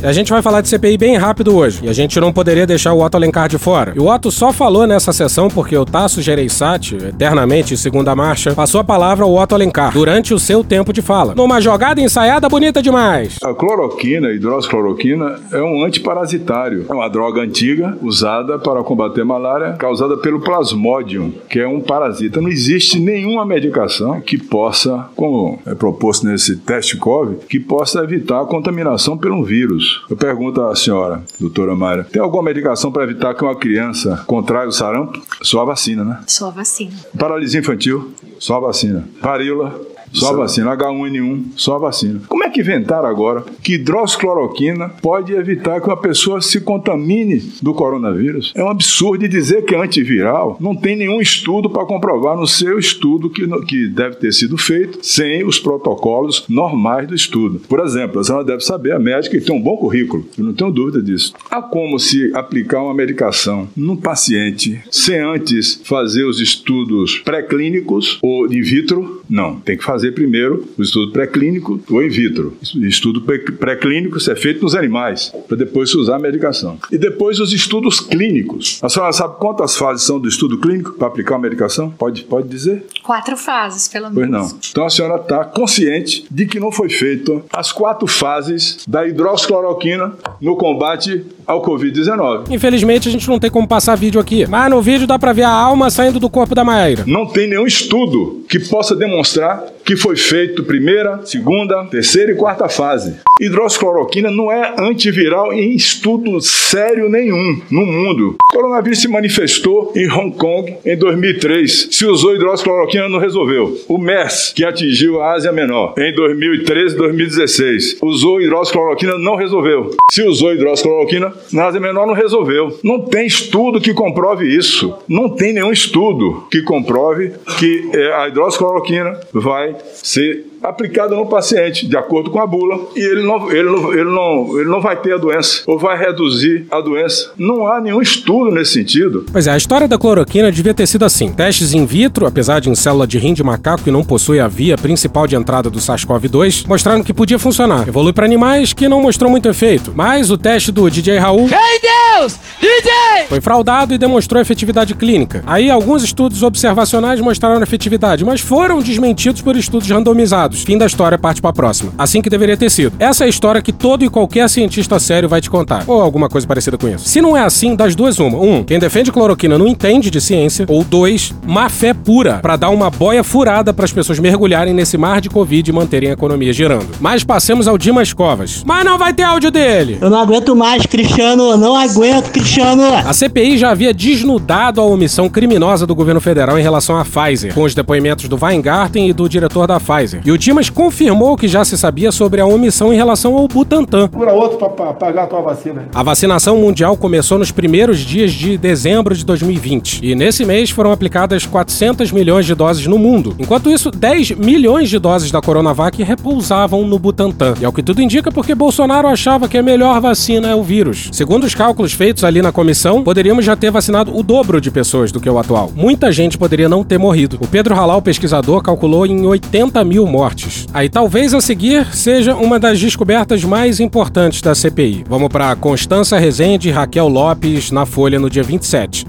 E 0.02 0.06
a 0.06 0.12
gente 0.12 0.32
vai 0.32 0.42
falar 0.42 0.62
de 0.62 0.70
CPI 0.70 0.98
bem 0.98 1.18
rápido 1.18 1.56
hoje. 1.56 1.80
E 1.84 1.90
a 1.90 1.94
gente 1.94 2.20
não 2.20 2.32
poderia 2.34 2.66
deixar 2.66 2.94
o 2.94 3.04
Otto 3.04 3.16
Alencar 3.16 3.48
de 3.50 3.58
fora. 3.58 3.94
E 3.96 4.00
o 4.00 4.12
Otto 4.18 4.32
só 4.32 4.52
falou 4.52 4.88
nessa 4.88 5.14
sessão 5.14 5.48
porque 5.48 5.78
o 5.78 5.86
Tasso 5.86 6.24
Gereissati, 6.24 6.96
eternamente 6.96 7.78
segunda 7.78 8.16
marcha, 8.16 8.56
passou 8.56 8.82
a 8.82 8.84
palavra 8.84 9.24
ao 9.24 9.36
Otto 9.36 9.54
Alencar 9.54 9.94
durante 9.94 10.34
o 10.34 10.40
seu 10.40 10.64
tempo 10.64 10.92
de 10.92 11.04
fala. 11.04 11.36
Numa 11.36 11.62
jogada 11.62 12.02
ensaiada 12.02 12.50
bonita 12.50 12.82
demais. 12.82 13.38
A 13.44 13.54
cloroquina, 13.54 14.32
hidroxicloroquina, 14.32 15.40
é 15.52 15.62
um 15.62 15.86
antiparasitário. 15.86 16.88
É 16.90 16.94
uma 16.94 17.08
droga 17.08 17.42
antiga 17.42 17.96
usada 18.02 18.58
para 18.58 18.82
combater 18.82 19.24
malária 19.24 19.74
causada 19.74 20.18
pelo 20.18 20.42
plasmodium, 20.42 21.32
que 21.48 21.60
é 21.60 21.68
um 21.68 21.80
parasita. 21.80 22.42
Não 22.42 22.50
existe 22.50 23.00
nenhuma 23.00 23.46
medicação 23.46 24.20
que 24.20 24.40
possa, 24.40 25.06
como 25.16 25.60
é 25.64 25.76
proposto 25.76 26.26
nesse 26.26 26.56
teste 26.56 26.98
COVID, 26.98 27.46
que 27.46 27.60
possa 27.60 28.00
evitar 28.00 28.42
a 28.42 28.46
contaminação 28.46 29.16
um 29.28 29.44
vírus. 29.44 30.04
Eu 30.10 30.18
pergunto 30.18 30.60
à 30.62 30.76
senhora, 30.76 31.22
doutora 31.40 31.76
Mayra, 31.76 32.06
tem 32.06 32.20
alguma 32.20 32.42
medicação 32.42 32.92
para 32.92 33.04
evitar 33.04 33.36
que 33.36 33.44
uma 33.44 33.56
criança 33.56 34.07
contraia 34.26 34.68
o 34.68 34.72
sarampo? 34.72 35.22
Só 35.42 35.62
a 35.62 35.66
vacina, 35.66 36.04
né? 36.04 36.20
Só 36.28 36.50
vacina. 36.52 36.96
Paralisia 37.18 37.60
infantil, 37.60 38.14
só 38.40 38.56
a 38.56 38.60
vacina. 38.60 39.08
Varíola, 39.22 39.80
só 40.12 40.34
a 40.34 40.38
vacina. 40.38 40.76
H1N1, 40.76 41.44
só 41.56 41.78
vacina. 41.80 42.22
Como 42.28 42.44
é 42.44 42.50
que 42.50 42.62
inventaram 42.62 43.08
agora 43.08 43.44
que 43.64 43.74
hidroxicloroquina 43.74 44.90
pode 45.02 45.34
evitar 45.34 45.82
que 45.82 45.88
uma 45.88 45.98
pessoa 45.98 46.42
se 46.42 46.62
contamine 46.62 47.40
do 47.62 47.74
coronavírus? 47.74 48.54
É 48.56 48.64
um 48.64 48.70
absurdo 48.70 49.26
e 49.26 49.28
dizer 49.28 49.66
que 49.66 49.76
é 49.76 49.82
antiviral. 49.82 50.58
Não 50.60 50.76
tem 50.76 50.96
nenhum 50.96 51.22
estudo 51.22 51.70
para 51.70 51.86
comprovar 51.86 52.38
no 52.38 52.48
seu 52.48 52.78
estudo 52.80 53.30
que, 53.30 53.48
que 53.66 53.88
deve 53.88 54.16
ter 54.16 54.34
sido 54.34 54.58
feito 54.58 55.00
sem 55.02 55.46
os 55.46 55.60
protocolos 55.60 56.46
normais 56.50 57.08
do 57.08 57.16
estudo. 57.16 57.60
Por 57.68 57.80
exemplo, 57.80 58.20
a 58.20 58.24
senhora 58.24 58.44
deve 58.44 58.64
saber, 58.64 58.94
a 58.94 59.00
médica 59.00 59.40
tem 59.40 59.56
um 59.56 59.62
bom 59.62 59.78
currículo, 59.78 60.26
eu 60.38 60.44
não 60.44 60.54
tenho 60.54 60.72
dúvida 60.72 61.02
disso. 61.02 61.34
Há 61.50 61.62
como 61.62 62.00
se 62.00 62.32
aplicar 62.34 62.82
uma 62.82 62.94
medicação 62.94 63.68
num 63.76 63.96
paciente 63.96 64.82
sem 64.92 65.20
antes 65.20 65.80
fazer 65.84 66.26
os 66.26 66.40
estudos 66.40 67.20
pré-clínicos 67.20 68.20
ou 68.22 68.46
in 68.52 68.62
vitro? 68.62 69.22
Não, 69.30 69.60
tem 69.60 69.78
que 69.78 69.84
fazer 69.84 70.07
primeiro 70.12 70.66
o 70.78 70.82
estudo 70.82 71.12
pré-clínico 71.12 71.80
ou 71.90 72.04
in 72.04 72.10
vitro. 72.10 72.56
Estudo 72.82 73.22
pré- 73.22 73.38
pré-clínico 73.40 74.18
é 74.18 74.36
feito 74.36 74.62
nos 74.64 74.76
animais, 74.76 75.32
para 75.48 75.58
depois 75.58 75.90
se 75.90 75.98
usar 75.98 76.16
a 76.16 76.20
medicação. 76.20 76.78
E 76.92 76.98
depois 76.98 77.40
os 77.40 77.54
estudos 77.54 78.00
clínicos. 78.00 78.80
A 78.82 78.90
senhora 78.90 79.12
sabe 79.14 79.36
quantas 79.40 79.78
fases 79.78 80.06
são 80.06 80.20
do 80.20 80.28
estudo 80.28 80.58
clínico 80.60 80.94
para 80.94 81.08
aplicar 81.08 81.36
uma 81.36 81.42
medicação? 81.42 81.90
Pode, 81.92 82.24
pode 82.24 82.48
dizer? 82.48 82.86
Quatro 83.04 83.38
fases, 83.38 83.88
pelo 83.88 84.06
Pois 84.12 84.30
menos. 84.30 84.52
não. 84.54 84.60
Então 84.70 84.86
a 84.86 84.90
senhora 84.90 85.22
está 85.22 85.44
consciente 85.46 86.26
de 86.30 86.46
que 86.46 86.60
não 86.60 86.72
foi 86.72 86.90
feito 86.90 87.44
as 87.54 87.72
quatro 87.72 88.08
fases 88.08 88.84
da 88.88 89.08
hidroxicloroquina 89.08 90.14
no 90.42 90.56
combate 90.56 91.26
ao 91.46 91.62
Covid-19. 91.64 92.50
Infelizmente 92.52 93.08
a 93.08 93.12
gente 93.12 93.28
não 93.28 93.40
tem 93.40 93.50
como 93.50 93.68
passar 93.68 93.96
vídeo 93.96 94.20
aqui. 94.20 94.46
Mas 94.48 94.70
no 94.70 94.82
vídeo 94.82 95.08
dá 95.08 95.18
pra 95.18 95.34
ver 95.34 95.44
a 95.44 95.50
alma 95.50 95.90
saindo 95.90 96.20
do 96.20 96.30
corpo 96.30 96.54
da 96.54 96.64
Maíra. 96.64 97.04
Não 97.08 97.26
tem 97.26 97.48
nenhum 97.48 97.66
estudo 97.66 98.44
que 98.50 98.60
possa 98.60 98.96
demonstrar 98.96 99.64
que 99.88 99.96
foi 99.96 100.18
feito 100.18 100.66
primeira, 100.66 101.22
segunda, 101.26 101.86
terceira 101.86 102.34
e 102.34 102.36
quarta 102.36 102.68
fase. 102.68 103.22
Hidroxicloroquina 103.40 104.30
não 104.30 104.52
é 104.52 104.76
antiviral 104.78 105.54
em 105.54 105.74
estudo 105.74 106.42
sério 106.42 107.08
nenhum 107.08 107.62
no 107.72 107.86
mundo. 107.86 108.36
O 108.44 108.54
coronavírus 108.54 109.00
se 109.00 109.08
manifestou 109.08 109.94
em 109.96 110.12
Hong 110.12 110.36
Kong 110.36 110.76
em 110.84 110.98
2003. 110.98 111.88
Se 111.92 112.06
usou 112.06 112.36
hidroxicloroquina, 112.36 113.08
não 113.08 113.20
resolveu. 113.20 113.78
O 113.88 113.98
MERS, 113.98 114.52
que 114.54 114.66
atingiu 114.66 115.22
a 115.22 115.34
Ásia 115.34 115.54
Menor 115.54 115.94
em 115.98 116.14
2013 116.14 116.98
2016, 116.98 117.98
usou 118.02 118.42
hidroxicloroquina, 118.42 119.18
não 119.18 119.36
resolveu. 119.36 119.92
Se 120.12 120.24
usou 120.24 120.54
hidroxicloroquina, 120.54 121.32
na 121.54 121.68
Ásia 121.68 121.80
Menor 121.80 122.06
não 122.06 122.14
resolveu. 122.14 122.78
Não 122.84 123.00
tem 123.00 123.26
estudo 123.26 123.80
que 123.80 123.94
comprove 123.94 124.46
isso. 124.46 124.98
Não 125.08 125.30
tem 125.30 125.54
nenhum 125.54 125.72
estudo 125.72 126.46
que 126.52 126.62
comprove 126.62 127.32
que 127.58 127.90
eh, 127.94 128.14
a 128.16 128.28
hidroxicloroquina 128.28 129.18
vai 129.32 129.77
ser 129.84 130.44
aplicada 130.64 131.16
no 131.16 131.26
paciente, 131.26 131.88
de 131.88 131.98
acordo 131.98 132.30
com 132.30 132.40
a 132.40 132.48
bula, 132.48 132.80
e 132.96 133.00
ele 133.00 133.24
não, 133.24 133.52
ele, 133.52 133.64
não, 133.64 133.94
ele, 133.94 134.04
não, 134.04 134.60
ele 134.60 134.70
não 134.70 134.82
vai 134.82 134.96
ter 134.96 135.14
a 135.14 135.18
doença, 135.18 135.64
ou 135.66 135.78
vai 135.78 135.98
reduzir 135.98 136.66
a 136.72 136.82
doença. 136.82 137.32
Não 137.38 137.68
há 137.68 137.80
nenhum 137.80 138.02
estudo 138.02 138.52
nesse 138.52 138.74
sentido. 138.74 139.26
Pois 139.32 139.48
é, 139.48 139.52
a 139.52 139.58
história 139.58 139.88
da 139.88 139.98
cloroquina 139.98 140.52
devia 140.52 140.74
ter 140.74 140.88
sido 140.88 141.06
assim. 141.06 141.32
Testes 141.32 141.74
in 141.74 141.86
vitro, 141.86 142.26
apesar 142.26 142.60
de 142.60 142.70
em 142.70 142.76
célula 142.76 143.08
de 143.08 143.18
rim 143.18 143.34
de 143.34 143.44
macaco 143.44 143.84
que 143.84 143.92
não 143.92 144.04
possui 144.04 144.40
a 144.40 144.48
via 144.48 144.78
principal 144.78 145.28
de 145.28 145.36
entrada 145.36 145.70
do 145.70 145.80
SARS-CoV-2, 145.80 146.68
mostraram 146.68 147.04
que 147.04 147.14
podia 147.14 147.40
funcionar. 147.40 147.88
Evolui 147.88 148.14
para 148.14 148.26
animais 148.26 148.74
que 148.74 148.88
não 148.88 149.02
mostrou 149.02 149.30
muito 149.30 149.48
efeito. 149.48 149.94
Mas 149.96 150.30
o 150.30 150.38
teste 150.38 150.72
do 150.72 150.90
DJ 150.90 151.18
Raul 151.18 151.48
Ei, 151.50 152.20
Deus! 152.20 152.40
DJ! 152.60 153.28
foi 153.28 153.42
fraudado 153.42 153.94
e 153.94 153.98
demonstrou 153.98 154.42
efetividade 154.42 154.96
clínica. 154.96 155.44
Aí 155.46 155.70
alguns 155.70 156.04
estudos 156.04 156.44
observacionais 156.44 157.20
mostraram 157.20 157.62
efetividade, 157.62 158.24
mas 158.24 158.42
foram 158.42 158.82
desmentidos 158.82 159.42
por 159.42 159.56
estudos 159.56 159.90
randomizados. 159.90 160.47
Fim 160.56 160.78
da 160.78 160.86
história, 160.86 161.18
parte 161.18 161.42
pra 161.42 161.52
próxima. 161.52 161.92
Assim 161.98 162.22
que 162.22 162.30
deveria 162.30 162.58
ter 162.58 162.70
sido. 162.70 162.94
Essa 163.00 163.24
é 163.24 163.28
a 163.28 163.30
história 163.30 163.62
que 163.62 163.72
todo 163.72 164.04
e 164.04 164.10
qualquer 164.10 164.50
cientista 164.50 165.00
sério 165.00 165.28
vai 165.28 165.42
te 165.42 165.50
contar. 165.50 165.84
Ou 165.88 166.02
alguma 166.02 166.30
coisa 166.30 166.48
parecida 166.48 166.78
com 166.78 166.88
isso. 166.88 167.08
Se 167.08 167.22
não 167.22 167.36
é 167.36 167.42
assim, 167.42 167.76
das 167.76 167.96
duas 167.96 168.20
uma. 168.20 168.38
Um, 168.38 168.64
quem 168.64 168.80
defende 168.80 169.12
cloroquina 169.12 169.58
não 169.58 169.68
entende 169.68 170.10
de 170.10 170.22
ciência. 170.22 170.66
Ou 170.70 170.84
dois, 170.84 171.34
má 171.46 171.70
fé 171.70 171.94
pura, 171.94 172.40
pra 172.40 172.56
dar 172.56 172.70
uma 172.70 172.90
boia 172.90 173.24
furada 173.24 173.74
pras 173.74 173.92
pessoas 173.92 174.20
mergulharem 174.20 174.74
nesse 174.74 174.98
mar 174.98 175.22
de 175.22 175.30
Covid 175.30 175.70
e 175.70 175.74
manterem 175.74 176.10
a 176.10 176.14
economia 176.14 176.54
girando. 176.54 176.88
Mas 177.00 177.24
passemos 177.24 177.68
ao 177.68 177.78
Dimas 177.78 178.14
Covas. 178.14 178.64
Mas 178.66 178.86
não 178.86 178.98
vai 178.98 179.14
ter 179.14 179.24
áudio 179.24 179.52
dele! 179.52 179.98
Eu 180.02 180.10
não 180.10 180.20
aguento 180.20 180.56
mais, 180.56 180.86
Cristiano. 180.86 181.58
Não 181.58 181.76
aguento, 181.76 182.32
Cristiano. 182.32 182.84
A 182.94 183.14
CPI 183.14 183.58
já 183.58 183.72
havia 183.72 183.94
desnudado 183.94 184.82
a 184.82 184.86
omissão 184.86 185.30
criminosa 185.30 185.86
do 185.86 185.96
governo 185.96 186.22
federal 186.22 186.58
em 186.60 186.62
relação 186.62 186.98
à 186.98 187.06
Pfizer, 187.06 187.54
com 187.54 187.64
os 187.64 187.74
depoimentos 187.74 188.28
do 188.28 188.38
Weingarten 188.42 189.10
e 189.10 189.14
do 189.14 189.28
diretor 189.28 189.68
da 189.68 189.80
Pfizer. 189.80 190.22
E 190.26 190.32
o 190.32 190.37
Dimas 190.38 190.70
confirmou 190.70 191.36
que 191.36 191.48
já 191.48 191.66
se 191.66 191.78
sabia 191.78 192.12
sobre 192.12 192.42
a 192.42 192.46
omissão 192.46 192.94
em 192.94 192.96
relação 192.96 193.36
ao 193.36 193.48
Butantan. 193.48 194.08
Procura 194.08 194.34
outro 194.34 194.58
pra 194.58 194.94
pagar 194.94 195.24
a 195.24 195.28
tua 195.28 195.42
vacina. 195.42 195.88
A 195.94 196.04
vacinação 196.04 196.58
mundial 196.58 196.96
começou 196.96 197.38
nos 197.38 197.52
primeiros 197.52 198.00
dias 198.00 198.32
de 198.32 198.58
dezembro 198.58 199.16
de 199.16 199.26
2020. 199.26 200.02
E 200.04 200.16
nesse 200.16 200.46
mês 200.46 200.70
foram 200.70 200.92
aplicadas 200.92 201.46
400 201.46 202.12
milhões 202.12 202.46
de 202.46 202.54
doses 202.56 202.86
no 202.88 202.98
mundo. 202.98 203.36
Enquanto 203.40 203.70
isso, 203.72 203.92
10 203.92 204.32
milhões 204.32 204.90
de 204.90 205.00
doses 205.00 205.32
da 205.32 205.42
Coronavac 205.42 206.02
repousavam 206.04 206.86
no 206.86 207.00
Butantan. 207.00 207.56
E 207.60 207.66
ao 207.66 207.74
que 207.74 207.84
tudo 207.84 208.02
indica, 208.02 208.32
porque 208.32 208.54
Bolsonaro 208.54 209.08
achava 209.08 209.48
que 209.48 209.58
a 209.58 209.64
melhor 209.64 210.00
vacina 210.00 210.50
é 210.50 210.56
o 210.56 210.64
vírus. 210.64 211.10
Segundo 211.12 211.46
os 211.46 211.56
cálculos 211.56 211.94
feitos 211.94 212.24
ali 212.24 212.42
na 212.42 212.52
comissão, 212.52 213.04
poderíamos 213.04 213.46
já 213.46 213.56
ter 213.56 213.72
vacinado 213.72 214.16
o 214.18 214.22
dobro 214.22 214.62
de 214.62 214.70
pessoas 214.70 215.12
do 215.12 215.20
que 215.20 215.30
o 215.30 215.40
atual. 215.40 215.72
Muita 215.76 216.12
gente 216.12 216.38
poderia 216.38 216.70
não 216.70 216.84
ter 216.84 216.98
morrido. 216.98 217.38
O 217.42 217.48
Pedro 217.48 217.76
Halal, 217.76 218.02
pesquisador, 218.02 218.62
calculou 218.62 219.06
em 219.06 219.26
80 219.26 219.84
mil 219.84 220.06
mortes. 220.06 220.27
Aí 220.74 220.90
talvez 220.90 221.34
a 221.34 221.42
seguir 221.42 221.86
seja 221.94 222.36
uma 222.36 222.60
das 222.60 222.80
descobertas 222.80 223.44
mais 223.44 223.80
importantes 223.80 224.42
da 224.42 224.54
CPI. 224.54 225.06
Vamos 225.08 225.30
para 225.30 225.56
Constança 225.56 226.18
Rezende 226.18 226.70
e 226.70 226.72
Raquel 226.72 227.08
Lopes 227.08 227.72
na 227.72 227.86
Folha 227.86 228.20
no 228.20 228.30
dia 228.30 228.44
27. 228.44 229.06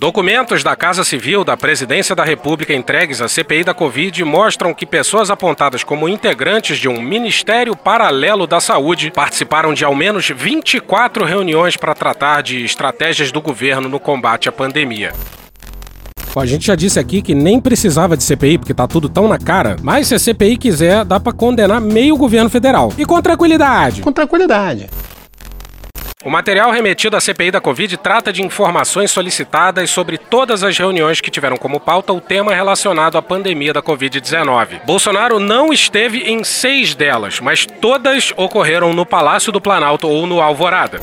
Documentos 0.00 0.62
da 0.62 0.76
Casa 0.76 1.02
Civil 1.02 1.42
da 1.42 1.56
Presidência 1.56 2.14
da 2.14 2.22
República 2.22 2.72
entregues 2.72 3.20
à 3.20 3.26
CPI 3.26 3.64
da 3.64 3.74
Covid 3.74 4.22
mostram 4.22 4.72
que 4.72 4.86
pessoas 4.86 5.28
apontadas 5.28 5.82
como 5.82 6.08
integrantes 6.08 6.78
de 6.78 6.88
um 6.88 7.02
Ministério 7.02 7.74
Paralelo 7.74 8.46
da 8.46 8.60
Saúde 8.60 9.10
participaram 9.10 9.74
de 9.74 9.84
ao 9.84 9.96
menos 9.96 10.28
24 10.28 11.24
reuniões 11.24 11.76
para 11.76 11.94
tratar 11.94 12.42
de 12.42 12.64
estratégias 12.64 13.32
do 13.32 13.40
governo 13.40 13.88
no 13.88 13.98
combate 13.98 14.48
à 14.48 14.52
pandemia. 14.52 15.12
Pô, 16.32 16.40
a 16.40 16.46
gente 16.46 16.66
já 16.66 16.74
disse 16.74 16.98
aqui 16.98 17.22
que 17.22 17.34
nem 17.34 17.60
precisava 17.60 18.16
de 18.16 18.22
CPI, 18.22 18.58
porque 18.58 18.74
tá 18.74 18.86
tudo 18.86 19.08
tão 19.08 19.26
na 19.26 19.38
cara. 19.38 19.76
Mas 19.82 20.08
se 20.08 20.14
a 20.14 20.18
CPI 20.18 20.56
quiser, 20.56 21.04
dá 21.04 21.18
pra 21.18 21.32
condenar 21.32 21.80
meio 21.80 22.16
governo 22.16 22.50
federal. 22.50 22.92
E 22.98 23.04
com 23.04 23.20
tranquilidade. 23.20 24.02
Com 24.02 24.12
tranquilidade. 24.12 24.88
O 26.24 26.30
material 26.30 26.72
remetido 26.72 27.16
à 27.16 27.20
CPI 27.20 27.52
da 27.52 27.60
Covid 27.60 27.96
trata 27.96 28.32
de 28.32 28.42
informações 28.42 29.10
solicitadas 29.10 29.88
sobre 29.88 30.18
todas 30.18 30.64
as 30.64 30.76
reuniões 30.76 31.20
que 31.20 31.30
tiveram 31.30 31.56
como 31.56 31.78
pauta 31.78 32.12
o 32.12 32.20
tema 32.20 32.52
relacionado 32.52 33.16
à 33.16 33.22
pandemia 33.22 33.72
da 33.72 33.80
Covid-19. 33.80 34.84
Bolsonaro 34.84 35.38
não 35.38 35.72
esteve 35.72 36.18
em 36.18 36.42
seis 36.42 36.94
delas, 36.94 37.38
mas 37.38 37.64
todas 37.64 38.32
ocorreram 38.36 38.92
no 38.92 39.06
Palácio 39.06 39.52
do 39.52 39.60
Planalto 39.60 40.08
ou 40.08 40.26
no 40.26 40.40
Alvorada. 40.40 41.00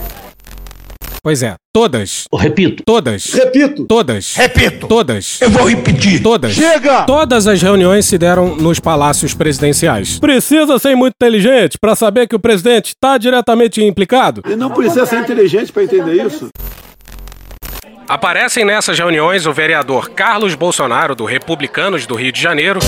Pois 1.26 1.42
é, 1.42 1.56
todas. 1.74 2.26
Eu 2.32 2.38
repito. 2.38 2.84
Todas. 2.86 3.34
Repito. 3.34 3.86
Todas. 3.88 4.36
Repito. 4.36 4.86
Todas. 4.86 5.42
Eu 5.42 5.50
vou 5.50 5.68
repetir. 5.68 6.22
Todas. 6.22 6.54
Chega! 6.54 7.02
Todas 7.06 7.48
as 7.48 7.60
reuniões 7.64 8.06
se 8.06 8.16
deram 8.16 8.56
nos 8.56 8.80
palácios 8.80 9.34
presidenciais. 9.34 10.20
Precisa 10.20 10.78
ser 10.78 10.96
muito 10.96 11.16
inteligente 11.16 11.80
para 11.82 11.96
saber 11.96 12.28
que 12.28 12.36
o 12.36 12.40
presidente 12.40 12.90
está 12.90 13.18
diretamente 13.18 13.84
implicado? 13.84 14.44
E 14.48 14.56
não 14.56 14.70
precisa 14.70 15.08
ser 15.08 15.22
inteligente 15.22 15.72
para 15.74 15.84
entender 15.84 16.24
isso. 16.24 16.50
Aparecem 18.08 18.64
nessas 18.64 19.00
reuniões 19.00 19.48
o 19.48 19.52
vereador 19.52 20.12
Carlos 20.12 20.54
Bolsonaro, 20.54 21.16
do 21.16 21.26
Republicanos 21.26 22.06
do 22.06 22.14
Rio 22.14 22.32
de 22.32 22.40
Janeiro, 22.40 22.80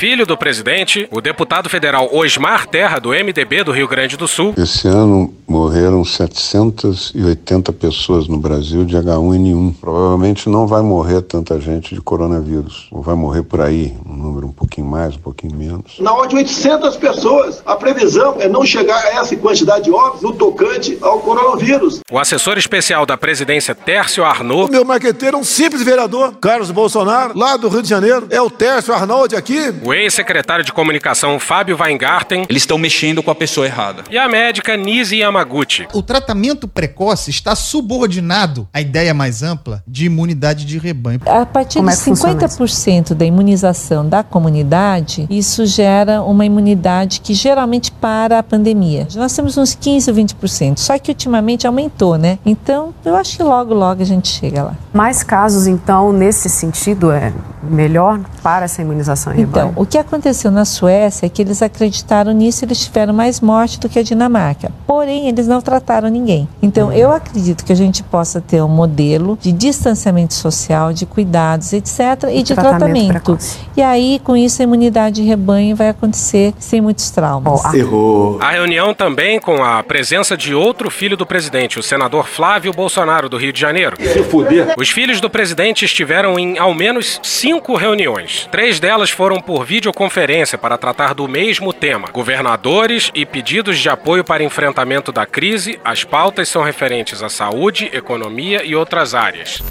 filho 0.00 0.24
do 0.24 0.34
presidente, 0.34 1.06
o 1.12 1.20
deputado 1.20 1.68
federal 1.68 2.08
Osmar 2.10 2.66
Terra, 2.66 2.98
do 2.98 3.10
MDB 3.10 3.62
do 3.62 3.70
Rio 3.70 3.86
Grande 3.86 4.16
do 4.16 4.26
Sul, 4.26 4.54
Esse 4.56 4.88
ano 4.88 5.34
morreram 5.46 6.02
780 6.02 7.70
pessoas 7.74 8.26
no 8.26 8.38
Brasil 8.38 8.86
de 8.86 8.96
H1N1. 8.96 9.74
Provavelmente 9.78 10.48
não 10.48 10.66
vai 10.66 10.80
morrer 10.80 11.20
tanta 11.20 11.60
gente 11.60 11.94
de 11.94 12.00
coronavírus. 12.00 12.88
Ou 12.90 13.02
vai 13.02 13.14
morrer 13.14 13.42
por 13.42 13.60
aí, 13.60 13.92
um 14.06 14.16
número 14.16 14.46
um 14.46 14.52
pouquinho 14.52 14.86
mais, 14.86 15.16
um 15.16 15.18
pouquinho 15.18 15.54
menos. 15.54 15.98
Na 15.98 16.14
ordem 16.14 16.30
de 16.30 16.36
800 16.36 16.96
pessoas. 16.96 17.62
A 17.66 17.76
previsão 17.76 18.36
é 18.38 18.48
não 18.48 18.64
chegar 18.64 18.96
a 18.96 19.20
essa 19.20 19.36
quantidade 19.36 19.84
de 19.84 19.90
óbitos 19.90 20.22
no 20.22 20.32
tocante 20.32 20.96
ao 21.02 21.20
coronavírus. 21.20 22.00
o 22.10 22.18
assessor 22.18 22.56
especial 22.56 23.04
da 23.04 23.18
presidência 23.18 23.74
Tércio 23.74 24.24
Arnaud, 24.24 24.70
Meu 24.70 24.84
marqueteiro 24.84 25.36
é 25.36 25.40
um 25.40 25.44
simples 25.44 25.82
vereador, 25.82 26.36
Carlos 26.40 26.70
Bolsonaro, 26.70 27.36
lá 27.36 27.58
do 27.58 27.68
Rio 27.68 27.82
de 27.82 27.88
Janeiro. 27.88 28.26
É 28.30 28.40
o 28.40 28.48
Tércio 28.48 28.94
Arnoldi 28.94 29.36
aqui. 29.36 29.74
o 29.84 29.89
ex-secretário 29.94 30.64
de 30.64 30.72
comunicação 30.72 31.38
Fábio 31.38 31.76
Weingarten 31.80 32.44
Eles 32.48 32.62
estão 32.62 32.78
mexendo 32.78 33.22
com 33.22 33.30
a 33.30 33.34
pessoa 33.34 33.66
errada. 33.66 34.04
e 34.10 34.18
a 34.18 34.28
médica 34.28 34.76
Nise 34.76 35.16
Yamaguchi. 35.18 35.86
O 35.92 36.02
tratamento 36.02 36.66
precoce 36.68 37.30
está 37.30 37.54
subordinado 37.54 38.68
à 38.72 38.80
ideia 38.80 39.12
mais 39.12 39.42
ampla 39.42 39.82
de 39.86 40.06
imunidade 40.06 40.64
de 40.64 40.78
rebanho. 40.78 41.20
A 41.26 41.44
partir 41.44 41.78
Como 41.78 41.88
de 41.88 41.94
é 41.94 41.98
que 41.98 42.04
funciona 42.04 42.34
50% 42.48 43.14
da 43.14 43.24
imunização 43.24 44.08
da 44.08 44.22
comunidade, 44.22 45.26
isso 45.30 45.66
gera 45.66 46.22
uma 46.22 46.44
imunidade 46.44 47.20
que 47.20 47.34
geralmente 47.34 47.90
para 47.92 48.38
a 48.38 48.42
pandemia. 48.42 49.06
Nós 49.14 49.32
temos 49.34 49.56
uns 49.56 49.74
15 49.74 50.10
ou 50.10 50.16
20%, 50.16 50.78
só 50.78 50.98
que 50.98 51.10
ultimamente 51.10 51.66
aumentou, 51.66 52.16
né? 52.16 52.38
Então, 52.44 52.94
eu 53.04 53.16
acho 53.16 53.36
que 53.36 53.42
logo, 53.42 53.74
logo 53.74 54.02
a 54.02 54.04
gente 54.04 54.28
chega 54.28 54.62
lá. 54.62 54.74
Mais 54.92 55.22
casos, 55.22 55.66
então, 55.66 56.12
nesse 56.12 56.48
sentido, 56.48 57.10
é 57.10 57.32
melhor 57.62 58.20
para 58.42 58.64
essa 58.64 58.80
imunização 58.80 59.32
em 59.34 59.42
Então, 59.42 59.68
rebanho? 59.68 59.79
O 59.80 59.86
que 59.86 59.96
aconteceu 59.96 60.50
na 60.50 60.66
Suécia 60.66 61.24
é 61.24 61.28
que 61.30 61.40
eles 61.40 61.62
acreditaram 61.62 62.32
nisso 62.32 62.62
e 62.62 62.66
eles 62.66 62.84
tiveram 62.84 63.14
mais 63.14 63.40
morte 63.40 63.80
do 63.80 63.88
que 63.88 63.98
a 63.98 64.02
Dinamarca. 64.02 64.70
Porém, 64.86 65.26
eles 65.26 65.48
não 65.48 65.62
trataram 65.62 66.10
ninguém. 66.10 66.46
Então, 66.60 66.92
eu 66.92 67.10
acredito 67.10 67.64
que 67.64 67.72
a 67.72 67.74
gente 67.74 68.02
possa 68.02 68.42
ter 68.42 68.60
um 68.62 68.68
modelo 68.68 69.38
de 69.40 69.50
distanciamento 69.52 70.34
social, 70.34 70.92
de 70.92 71.06
cuidados, 71.06 71.72
etc., 71.72 71.98
e, 72.28 72.40
E 72.40 72.42
de 72.42 72.54
tratamento. 72.54 73.38
E 73.74 73.80
aí, 73.80 74.20
com 74.22 74.36
isso, 74.36 74.60
a 74.60 74.64
imunidade 74.64 75.16
de 75.16 75.22
rebanho 75.22 75.74
vai 75.74 75.88
acontecer 75.88 76.52
sem 76.58 76.82
muitos 76.82 77.10
traumas. 77.10 77.72
Errou. 77.72 78.38
A 78.38 78.50
reunião 78.50 78.92
também 78.92 79.40
com 79.40 79.64
a 79.64 79.82
presença 79.82 80.36
de 80.36 80.54
outro 80.54 80.90
filho 80.90 81.16
do 81.16 81.24
presidente, 81.24 81.78
o 81.78 81.82
senador 81.82 82.28
Flávio 82.28 82.70
Bolsonaro, 82.74 83.30
do 83.30 83.38
Rio 83.38 83.50
de 83.50 83.60
Janeiro. 83.60 83.96
Se 83.98 84.22
fuder. 84.24 84.74
Os 84.76 84.90
filhos 84.90 85.22
do 85.22 85.30
presidente 85.30 85.86
estiveram 85.86 86.38
em 86.38 86.58
ao 86.58 86.74
menos 86.74 87.18
cinco 87.22 87.76
reuniões. 87.76 88.46
Três 88.52 88.78
delas 88.78 89.08
foram 89.08 89.40
por 89.40 89.69
videoconferência 89.70 90.58
para 90.58 90.76
tratar 90.76 91.14
do 91.14 91.28
mesmo 91.28 91.72
tema: 91.72 92.08
governadores 92.10 93.08
e 93.14 93.24
pedidos 93.24 93.78
de 93.78 93.88
apoio 93.88 94.24
para 94.24 94.42
enfrentamento 94.42 95.12
da 95.12 95.24
crise. 95.24 95.78
As 95.84 96.02
pautas 96.02 96.48
são 96.48 96.64
referentes 96.64 97.22
à 97.22 97.28
saúde, 97.28 97.88
economia 97.92 98.64
e 98.64 98.74
outras 98.74 99.14
áreas. 99.14 99.62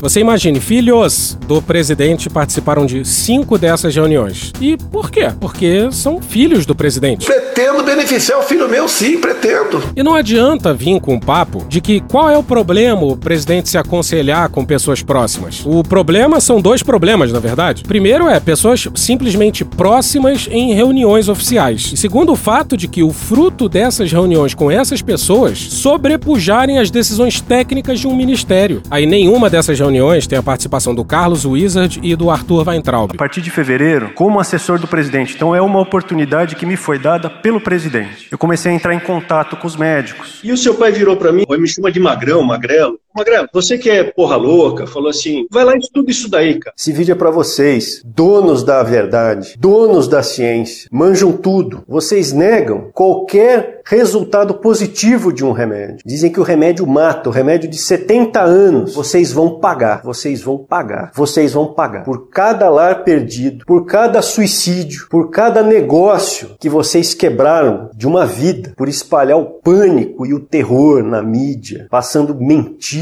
Você 0.00 0.20
imagine, 0.20 0.58
filhos 0.60 1.36
do 1.46 1.60
presidente 1.60 2.30
participaram 2.30 2.86
de 2.86 3.04
cinco 3.04 3.58
dessas 3.58 3.94
reuniões. 3.94 4.50
E 4.58 4.78
por 4.78 5.10
quê? 5.10 5.30
Porque 5.38 5.92
são 5.92 6.22
filhos 6.22 6.64
do 6.64 6.74
presidente. 6.74 7.26
Pretendo 7.26 7.82
beneficiar 7.82 8.38
o 8.38 8.42
filho 8.42 8.66
meu, 8.66 8.88
sim, 8.88 9.18
pretendo. 9.18 9.82
E 9.94 10.02
não 10.02 10.14
adianta 10.14 10.72
vir 10.72 10.98
com 11.00 11.16
um 11.16 11.20
papo 11.20 11.66
de 11.68 11.82
que 11.82 12.00
qual 12.00 12.30
é 12.30 12.38
o 12.38 12.42
problema 12.42 13.02
o 13.02 13.14
presidente 13.14 13.68
se 13.68 13.76
aconselhar 13.76 14.48
com 14.48 14.64
pessoas 14.64 15.02
próximas. 15.02 15.62
O 15.66 15.82
problema 15.82 16.40
são 16.40 16.62
dois 16.62 16.82
problemas, 16.82 17.30
na 17.30 17.38
verdade. 17.38 17.82
Primeiro 17.82 18.26
é 18.26 18.40
pessoas 18.40 18.88
simplesmente 18.94 19.66
próximas 19.66 20.48
em 20.50 20.72
reuniões 20.72 21.28
oficiais. 21.28 21.90
E 21.92 21.96
segundo 21.98 22.32
o 22.32 22.36
fato 22.36 22.74
de 22.74 22.88
que 22.88 23.02
o 23.02 23.12
fruto 23.12 23.68
dessas 23.68 24.10
reuniões 24.10 24.54
com 24.54 24.70
essas 24.70 25.02
pessoas 25.02 25.58
sobrepujarem 25.58 26.78
as 26.78 26.90
decisões 26.90 27.38
técnicas 27.38 28.00
de 28.00 28.06
um 28.06 28.16
ministério. 28.16 28.82
Aí 28.90 29.04
nenhuma 29.04 29.50
dessas 29.50 29.78
reuniões 29.78 29.89
tem 30.28 30.38
a 30.38 30.42
participação 30.42 30.94
do 30.94 31.04
Carlos 31.04 31.44
Wizard 31.44 32.00
e 32.02 32.14
do 32.14 32.30
Arthur 32.30 32.68
Weintraub. 32.68 33.12
A 33.12 33.16
partir 33.16 33.40
de 33.40 33.50
fevereiro, 33.50 34.12
como 34.14 34.38
assessor 34.38 34.78
do 34.78 34.86
presidente, 34.86 35.34
então 35.34 35.54
é 35.54 35.60
uma 35.60 35.80
oportunidade 35.80 36.56
que 36.56 36.64
me 36.66 36.76
foi 36.76 36.98
dada 36.98 37.28
pelo 37.28 37.60
presidente. 37.60 38.28
Eu 38.30 38.38
comecei 38.38 38.70
a 38.70 38.74
entrar 38.74 38.94
em 38.94 39.00
contato 39.00 39.56
com 39.56 39.66
os 39.66 39.76
médicos. 39.76 40.40
E 40.42 40.52
o 40.52 40.56
seu 40.56 40.74
pai 40.74 40.92
virou 40.92 41.16
pra 41.16 41.32
mim, 41.32 41.44
me 41.48 41.68
chama 41.68 41.90
de 41.90 42.00
magrão, 42.00 42.42
magrelo. 42.42 42.98
Magrelo, 43.14 43.48
você 43.52 43.76
que 43.76 43.90
é 43.90 44.04
porra 44.04 44.36
louca, 44.36 44.86
falou 44.86 45.10
assim, 45.10 45.46
vai 45.50 45.64
lá 45.64 45.74
e 45.74 45.78
estuda 45.78 46.10
isso 46.10 46.30
daí, 46.30 46.58
cara. 46.58 46.74
Esse 46.78 46.92
vídeo 46.92 47.12
é 47.12 47.16
pra 47.16 47.30
vocês, 47.30 48.02
donos 48.04 48.62
da 48.62 48.82
verdade, 48.82 49.56
donos 49.58 50.06
da 50.06 50.22
ciência, 50.22 50.88
manjam 50.92 51.32
tudo. 51.32 51.82
Vocês 51.88 52.32
negam 52.32 52.90
qualquer 52.92 53.80
resultado 53.84 54.54
positivo 54.54 55.32
de 55.32 55.44
um 55.44 55.50
remédio. 55.50 55.98
Dizem 56.06 56.30
que 56.30 56.38
o 56.38 56.44
remédio 56.44 56.86
mata, 56.86 57.28
o 57.28 57.32
remédio 57.32 57.68
de 57.68 57.76
70 57.76 58.40
anos. 58.40 58.94
Vocês 58.94 59.32
vão 59.32 59.58
pagar, 59.58 60.02
vocês 60.04 60.40
vão 60.40 60.58
pagar, 60.58 61.10
vocês 61.12 61.52
vão 61.52 61.74
pagar. 61.74 62.04
Por 62.04 62.28
cada 62.28 62.70
lar 62.70 63.02
perdido, 63.02 63.64
por 63.66 63.86
cada 63.86 64.22
suicídio, 64.22 65.08
por 65.10 65.30
cada 65.30 65.62
negócio 65.62 66.50
que 66.60 66.68
vocês 66.68 67.14
quebraram 67.14 67.90
de 67.94 68.06
uma 68.06 68.24
vida, 68.24 68.72
por 68.76 68.88
espalhar 68.88 69.38
o 69.38 69.46
pânico 69.46 70.24
e 70.24 70.32
o 70.32 70.40
terror 70.40 71.02
na 71.02 71.20
mídia, 71.20 71.88
passando 71.90 72.34
mentiras, 72.34 72.99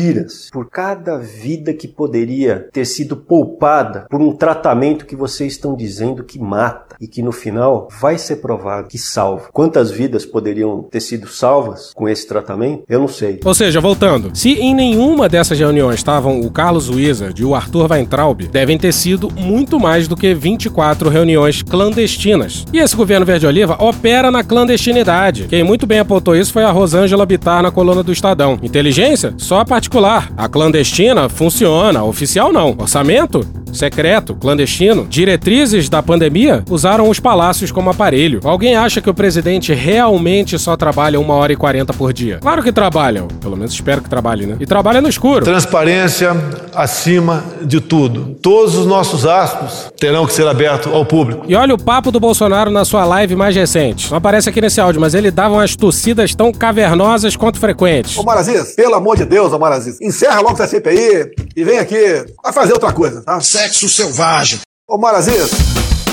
por 0.53 0.69
cada 0.69 1.19
vida 1.19 1.73
que 1.73 1.89
poderia 1.89 2.69
ter 2.73 2.85
sido 2.85 3.17
poupada 3.17 4.07
por 4.11 4.21
um 4.21 4.33
tratamento 4.33 5.07
que 5.07 5.17
vocês 5.17 5.53
estão 5.53 5.77
dizendo 5.77 6.25
que 6.25 6.39
mata 6.39 6.97
e 7.01 7.07
que 7.07 7.23
no 7.23 7.33
final 7.33 7.89
vai 8.01 8.19
ser 8.19 8.37
provado 8.37 8.89
que 8.89 8.99
salva. 8.99 9.49
Quantas 9.53 9.91
vidas 9.91 10.27
poderiam 10.27 10.83
ter 10.83 11.01
sido 11.01 11.29
salvas 11.29 11.93
com 11.95 12.09
esse 12.09 12.27
tratamento? 12.27 12.83
Eu 12.89 13.01
não 13.01 13.09
sei. 13.09 13.41
Ou 13.45 13.55
seja, 13.55 13.81
voltando, 13.81 14.31
se 14.35 14.53
em 14.55 14.75
nenhuma 14.75 15.29
dessas 15.29 15.59
reuniões 15.59 15.97
estavam 15.97 16.41
o 16.41 16.51
Carlos 16.51 16.89
Wizard 16.89 17.41
e 17.41 17.45
o 17.45 17.55
Arthur 17.55 17.91
Weintraub, 17.91 18.49
devem 18.49 18.79
ter 18.79 18.93
sido 18.93 19.31
muito 19.31 19.79
mais 19.79 20.09
do 20.09 20.17
que 20.17 20.35
24 20.35 21.09
reuniões 21.09 21.63
clandestinas. 21.63 22.65
E 22.73 22.79
esse 22.79 22.97
governo 22.97 23.27
verde-oliva 23.27 23.77
opera 23.83 24.31
na 24.31 24.43
clandestinidade. 24.43 25.47
Quem 25.49 25.63
muito 25.63 25.87
bem 25.87 26.01
apontou 26.01 26.35
isso 26.35 26.53
foi 26.53 26.65
a 26.65 26.71
Rosângela 26.71 27.27
Bittar 27.27 27.63
na 27.63 27.71
coluna 27.71 28.03
do 28.03 28.13
Estadão. 28.13 28.59
Inteligência? 28.63 29.35
Só 29.37 29.61
particular. 29.89 30.31
A 30.37 30.49
clandestina 30.49 31.29
funciona, 31.29 32.01
a 32.01 32.05
oficial 32.05 32.53
não. 32.53 32.77
Orçamento? 32.79 33.45
Secreto, 33.73 34.35
clandestino. 34.35 35.07
Diretrizes 35.09 35.89
da 35.89 36.03
pandemia 36.03 36.65
usaram 36.71 37.09
os 37.09 37.21
palácios 37.21 37.71
como 37.71 37.91
aparelho. 37.91 38.41
Alguém 38.45 38.77
acha 38.77 39.01
que 39.01 39.11
o 39.11 39.15
presidente 39.15 39.75
realmente 39.75 40.59
só 40.59 40.77
trabalha 40.77 41.21
uma 41.21 41.35
hora 41.35 41.53
e 41.53 41.57
40 41.57 41.93
por 41.93 42.13
dia? 42.13 42.39
Claro 42.39 42.63
que 42.63 42.73
trabalham. 42.73 43.29
Pelo 43.41 43.57
menos 43.57 43.73
espero 43.73 44.03
que 44.03 44.09
trabalhe, 44.09 44.47
né? 44.47 44.57
E 44.59 44.67
trabalha 44.67 45.01
no 45.01 45.09
escuro. 45.09 45.45
Transparência 45.45 46.35
acima 46.75 47.45
de 47.63 47.81
tudo. 47.81 48.37
Todos 48.43 48.75
os 48.75 48.87
nossos 48.87 49.27
aspas 49.27 49.93
terão 49.99 50.27
que 50.27 50.33
ser 50.33 50.47
abertos 50.47 50.93
ao 50.93 51.05
público. 51.05 51.45
E 51.47 51.55
olha 51.55 51.75
o 51.75 51.79
papo 51.79 52.11
do 52.11 52.19
Bolsonaro 52.19 52.71
na 52.71 52.85
sua 52.85 53.05
live 53.05 53.37
mais 53.37 53.55
recente. 53.55 54.11
Não 54.11 54.19
aparece 54.19 54.49
aqui 54.49 54.61
nesse 54.61 54.81
áudio, 54.81 55.01
mas 55.01 55.15
ele 55.15 55.31
dava 55.31 55.55
umas 55.55 55.77
tossidas 55.77 56.35
tão 56.35 56.53
cavernosas 56.53 57.37
quanto 57.37 57.59
frequentes. 57.59 58.17
Ô 58.17 58.23
Maraziz, 58.23 58.75
pelo 58.75 58.95
amor 58.95 59.17
de 59.17 59.25
Deus, 59.25 59.53
ô 59.53 59.59
Encerra 60.01 60.41
logo 60.41 60.55
essa 60.55 60.67
CPI 60.67 61.31
e 61.57 61.65
vem 61.65 61.79
aqui 61.79 62.25
a 62.45 62.53
fazer 62.53 62.73
outra 62.73 62.93
coisa, 62.93 63.23
tá? 63.23 63.41
Sexo 63.41 63.89
selvagem. 63.89 64.61
Ô 64.89 64.99
Maraziz, 64.99 65.51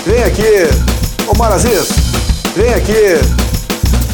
vem 0.05 0.24
aqui. 0.24 0.69
Ô 1.27 1.38
Maraziz, 1.38 1.88
vem 2.55 2.74
aqui 2.74 3.15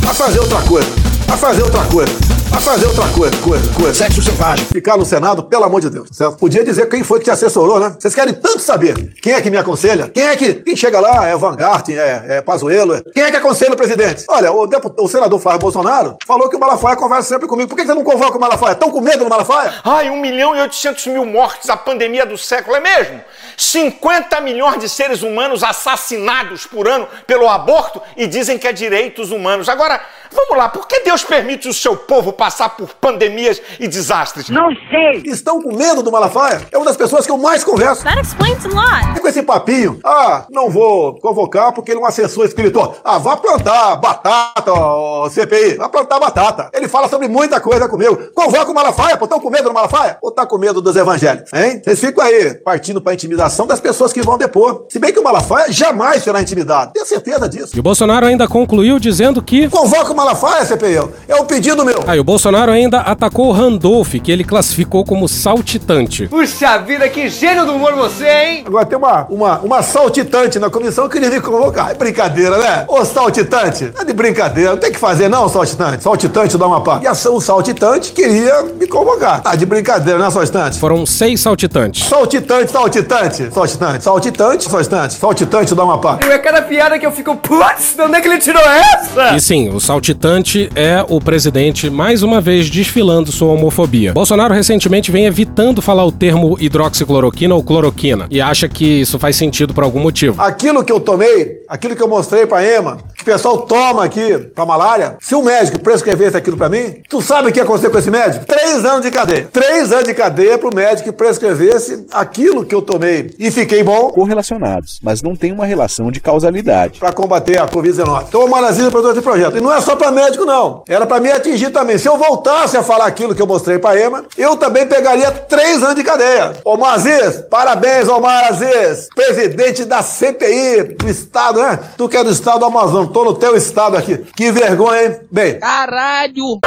a 0.09 0.13
fazer 0.13 0.39
outra 0.39 0.61
coisa. 0.61 0.89
A 1.31 1.37
fazer 1.37 1.63
outra 1.63 1.83
coisa. 1.85 2.30
A 2.55 2.59
fazer 2.59 2.85
outra 2.85 3.07
coisa, 3.09 3.37
coisa, 3.41 3.73
coisa. 3.73 3.93
Sexo 3.93 4.21
selvagem. 4.21 4.65
Ficar 4.65 4.97
no 4.97 5.05
Senado, 5.05 5.43
pelo 5.43 5.63
amor 5.63 5.79
de 5.81 5.89
Deus, 5.89 6.09
certo? 6.11 6.37
Podia 6.37 6.63
dizer 6.63 6.87
quem 6.89 7.03
foi 7.03 7.19
que 7.19 7.25
te 7.25 7.31
assessorou, 7.31 7.79
né? 7.79 7.95
Vocês 7.97 8.13
querem 8.13 8.33
tanto 8.33 8.59
saber 8.59 9.13
quem 9.21 9.33
é 9.33 9.41
que 9.41 9.49
me 9.49 9.57
aconselha? 9.57 10.09
Quem 10.09 10.23
é 10.27 10.35
que. 10.35 10.55
Quem 10.55 10.75
chega 10.75 10.99
lá 10.99 11.25
é 11.27 11.35
Van 11.37 11.55
Garten, 11.55 11.97
é, 11.97 12.25
é 12.27 12.41
Pazuello. 12.41 12.95
é- 12.95 13.01
Quem 13.13 13.23
é 13.23 13.31
que 13.31 13.37
aconselha 13.37 13.73
o 13.73 13.77
presidente? 13.77 14.25
Olha, 14.27 14.51
o, 14.51 14.67
o 14.99 15.07
senador 15.07 15.39
Flávio 15.39 15.61
Bolsonaro 15.61 16.17
falou 16.25 16.49
que 16.49 16.55
o 16.55 16.59
Malafaia 16.59 16.95
conversa 16.95 17.29
sempre 17.29 17.47
comigo. 17.47 17.69
Por 17.69 17.75
que 17.77 17.85
você 17.85 17.93
não 17.93 18.03
convoca 18.03 18.37
o 18.37 18.41
Malafaia? 18.41 18.73
Estão 18.73 18.91
com 18.91 18.99
medo 19.01 19.23
do 19.23 19.29
Malafaia? 19.29 19.73
Ai, 19.83 20.09
1 20.09 20.19
milhão 20.19 20.55
e 20.55 20.61
800 20.61 21.07
mil 21.07 21.25
mortes, 21.25 21.69
a 21.69 21.77
pandemia 21.77 22.25
do 22.25 22.37
século, 22.37 22.75
é 22.75 22.79
mesmo? 22.79 23.21
50 23.57 24.41
milhões 24.41 24.79
de 24.79 24.89
seres 24.89 25.21
humanos 25.21 25.63
assassinados 25.63 26.65
por 26.65 26.87
ano 26.87 27.07
pelo 27.27 27.47
aborto 27.47 28.01
e 28.17 28.27
dizem 28.27 28.57
que 28.57 28.67
é 28.67 28.73
direitos 28.73 29.31
humanos. 29.31 29.69
Agora, 29.69 30.01
vamos 30.31 30.57
lá, 30.57 30.67
por 30.69 30.87
que 30.87 31.01
Deus 31.01 31.23
permite 31.23 31.67
o 31.67 31.73
seu 31.73 31.95
povo 31.95 32.33
passar 32.41 32.69
por 32.69 32.89
pandemias 32.95 33.61
e 33.79 33.87
desastres? 33.87 34.49
Não 34.49 34.69
sei. 34.89 35.21
Estão 35.25 35.61
com 35.61 35.75
medo 35.75 36.01
do 36.01 36.11
Malafaia? 36.11 36.61
É 36.71 36.75
uma 36.75 36.87
das 36.87 36.97
pessoas 36.97 37.23
que 37.23 37.31
eu 37.31 37.37
mais 37.37 37.63
converso. 37.63 38.03
That 38.03 38.19
explains 38.19 38.65
a 38.65 38.69
lot. 38.69 39.15
E 39.15 39.19
com 39.19 39.27
esse 39.27 39.43
papinho, 39.43 39.99
ah, 40.03 40.47
não 40.49 40.67
vou 40.67 41.19
convocar 41.19 41.71
porque 41.71 41.91
ele 41.91 41.99
é 41.99 42.03
um 42.03 42.05
assessor 42.07 42.43
espiritual. 42.45 42.95
Ah, 43.03 43.19
vá 43.19 43.37
plantar 43.37 43.95
batata, 43.97 44.73
ó, 44.73 45.29
CPI, 45.29 45.75
vá 45.75 45.87
plantar 45.87 46.19
batata. 46.19 46.71
Ele 46.73 46.87
fala 46.87 47.07
sobre 47.07 47.27
muita 47.27 47.61
coisa 47.61 47.87
comigo. 47.87 48.17
Convoca 48.33 48.71
o 48.71 48.73
Malafaia, 48.73 49.15
pô, 49.17 49.25
estão 49.25 49.39
com 49.39 49.51
medo 49.51 49.65
do 49.65 49.73
Malafaia? 49.75 50.17
Ou 50.19 50.31
tá 50.31 50.43
com 50.43 50.57
medo 50.57 50.81
dos 50.81 50.95
evangélicos, 50.95 51.53
hein? 51.53 51.79
Vocês 51.83 51.99
ficam 51.99 52.23
aí 52.23 52.55
partindo 52.55 52.99
pra 52.99 53.13
intimidação 53.13 53.67
das 53.67 53.79
pessoas 53.79 54.11
que 54.11 54.23
vão 54.23 54.35
depor. 54.35 54.87
Se 54.89 54.97
bem 54.97 55.13
que 55.13 55.19
o 55.19 55.23
Malafaia 55.23 55.71
jamais 55.71 56.23
será 56.23 56.41
intimidado. 56.41 56.91
Tenho 56.91 57.05
certeza 57.05 57.47
disso. 57.47 57.77
E 57.77 57.79
o 57.79 57.83
Bolsonaro 57.83 58.25
ainda 58.25 58.47
concluiu 58.47 58.97
dizendo 58.97 59.43
que. 59.43 59.69
Convoca 59.69 60.11
o 60.11 60.15
Malafaia, 60.15 60.65
CPI. 60.65 61.07
É 61.27 61.35
um 61.35 61.45
pedido 61.45 61.85
meu. 61.85 62.03
Aí 62.07 62.19
o 62.19 62.30
Bolsonaro 62.31 62.71
ainda 62.71 63.01
atacou 63.01 63.49
o 63.49 63.51
Randolph, 63.51 64.13
que 64.23 64.31
ele 64.31 64.45
classificou 64.45 65.03
como 65.03 65.27
saltitante. 65.27 66.29
Puxa 66.29 66.77
vida, 66.77 67.09
que 67.09 67.27
gênio 67.27 67.65
do 67.65 67.73
humor 67.73 67.93
você, 67.93 68.25
hein? 68.25 68.63
Agora 68.65 68.85
tem 68.85 68.97
uma, 68.97 69.27
uma, 69.29 69.59
uma 69.59 69.83
saltitante 69.83 70.57
na 70.57 70.69
comissão 70.69 71.09
que 71.09 71.19
queria 71.19 71.29
me 71.29 71.41
convocar. 71.41 71.91
É 71.91 71.93
brincadeira, 71.93 72.57
né? 72.57 72.85
Ô 72.87 73.03
saltitante, 73.03 73.91
é 73.99 74.05
de 74.05 74.13
brincadeira. 74.13 74.69
Não 74.69 74.77
tem 74.77 74.93
que 74.93 74.97
fazer, 74.97 75.27
não, 75.27 75.49
saltitante. 75.49 76.01
Saltitante 76.01 76.57
da 76.57 76.63
Amapá. 76.67 77.01
E 77.03 77.07
a, 77.07 77.11
o 77.11 77.41
saltitante 77.41 78.13
queria 78.13 78.63
me 78.79 78.87
convocar. 78.87 79.41
Tá 79.41 79.53
de 79.53 79.65
brincadeira, 79.65 80.17
né, 80.17 80.31
saltitante? 80.31 80.79
Foram 80.79 81.05
seis 81.05 81.41
saltitantes. 81.41 82.07
Saltitante, 82.07 82.71
saltitante. 82.71 83.51
Saltitante, 83.53 84.03
saltitante, 84.05 84.69
saltitante. 84.69 85.13
Saltitante 85.15 85.75
da 85.75 85.83
Amapá. 85.83 86.17
É 86.21 86.37
cada 86.37 86.61
piada 86.61 86.97
que 86.97 87.05
eu 87.05 87.11
fico, 87.11 87.35
putz, 87.35 87.95
de 87.97 88.01
onde 88.03 88.15
é 88.15 88.21
que 88.21 88.29
ele 88.29 88.37
tirou 88.37 88.63
essa? 88.63 89.35
E 89.35 89.41
sim, 89.41 89.67
o 89.67 89.81
saltitante 89.81 90.69
é 90.73 91.05
o 91.09 91.19
presidente 91.19 91.89
mais 91.89 92.20
uma 92.21 92.41
vez 92.41 92.69
desfilando 92.69 93.31
sua 93.31 93.51
homofobia. 93.51 94.13
Bolsonaro 94.13 94.53
recentemente 94.53 95.11
vem 95.11 95.25
evitando 95.25 95.81
falar 95.81 96.05
o 96.05 96.11
termo 96.11 96.57
hidroxicloroquina 96.59 97.55
ou 97.55 97.63
cloroquina 97.63 98.27
e 98.29 98.41
acha 98.41 98.67
que 98.67 99.01
isso 99.01 99.17
faz 99.19 99.35
sentido 99.35 99.73
por 99.73 99.83
algum 99.83 99.99
motivo. 99.99 100.41
Aquilo 100.41 100.83
que 100.83 100.91
eu 100.91 100.99
tomei, 100.99 101.61
aquilo 101.67 101.95
que 101.95 102.01
eu 102.01 102.07
mostrei 102.07 102.45
pra 102.45 102.63
Ema, 102.63 102.97
que 103.23 103.29
o 103.29 103.33
pessoal 103.33 103.59
toma 103.59 104.03
aqui 104.03 104.37
pra 104.53 104.65
malária, 104.65 105.17
se 105.19 105.35
o 105.35 105.43
médico 105.43 105.79
prescrevesse 105.79 106.35
aquilo 106.37 106.57
pra 106.57 106.69
mim, 106.69 107.01
tu 107.09 107.21
sabe 107.21 107.49
o 107.49 107.51
que 107.51 107.59
ia 107.59 107.63
acontecer 107.63 107.89
com 107.89 107.97
esse 107.97 108.11
médico? 108.11 108.45
Três 108.45 108.83
anos 108.85 109.01
de 109.01 109.11
cadeia. 109.11 109.49
Três 109.51 109.91
anos 109.91 110.05
de 110.05 110.13
cadeia 110.13 110.57
pro 110.57 110.73
médico 110.73 111.09
que 111.09 111.15
prescrevesse 111.15 112.05
aquilo 112.11 112.65
que 112.65 112.73
eu 112.73 112.81
tomei 112.81 113.33
e 113.37 113.51
fiquei 113.51 113.83
bom. 113.83 114.09
Correlacionados, 114.09 114.99
mas 115.03 115.21
não 115.21 115.35
tem 115.35 115.51
uma 115.51 115.65
relação 115.65 116.11
de 116.11 116.19
causalidade. 116.19 116.99
Pra 116.99 117.11
combater 117.11 117.59
a 117.59 117.67
Covid-19. 117.67 118.25
Então, 118.27 118.55
análise 118.55 118.89
para 118.89 119.01
todo 119.01 119.11
esse 119.11 119.21
projeto. 119.21 119.57
E 119.57 119.61
não 119.61 119.73
é 119.73 119.81
só 119.81 119.95
pra 119.95 120.11
médico, 120.11 120.45
não. 120.45 120.83
Era 120.87 121.05
pra 121.05 121.19
me 121.19 121.31
atingir 121.31 121.71
também. 121.71 121.97
Se 121.97 122.07
eu 122.07 122.17
voltasse 122.17 122.77
a 122.77 122.83
falar 122.83 123.05
aquilo 123.05 123.35
que 123.35 123.41
eu 123.41 123.47
mostrei 123.47 123.79
pra 123.79 123.99
Ema, 123.99 124.25
eu 124.37 124.55
também 124.55 124.85
pegaria 124.85 125.31
três 125.31 125.81
anos 125.83 125.95
de 125.95 126.03
cadeia. 126.03 126.53
Omar 126.63 126.93
Aziz, 126.93 127.43
parabéns, 127.49 128.07
Omar 128.07 128.47
Aziz, 128.49 129.07
presidente 129.15 129.85
da 129.85 130.01
CPI 130.01 130.95
do 130.97 131.09
estado, 131.09 131.61
né? 131.61 131.79
Tu 131.97 132.07
que 132.07 132.17
é 132.17 132.23
do 132.23 132.31
estado 132.31 132.59
do 132.59 132.65
Amazonas, 132.65 133.10
tô 133.11 133.23
no 133.23 133.33
teu 133.33 133.55
estado 133.55 133.97
aqui. 133.97 134.17
Que 134.35 134.51
vergonha, 134.51 135.03
hein? 135.05 135.19
Bem, 135.31 135.59
Caralho! 135.59 136.59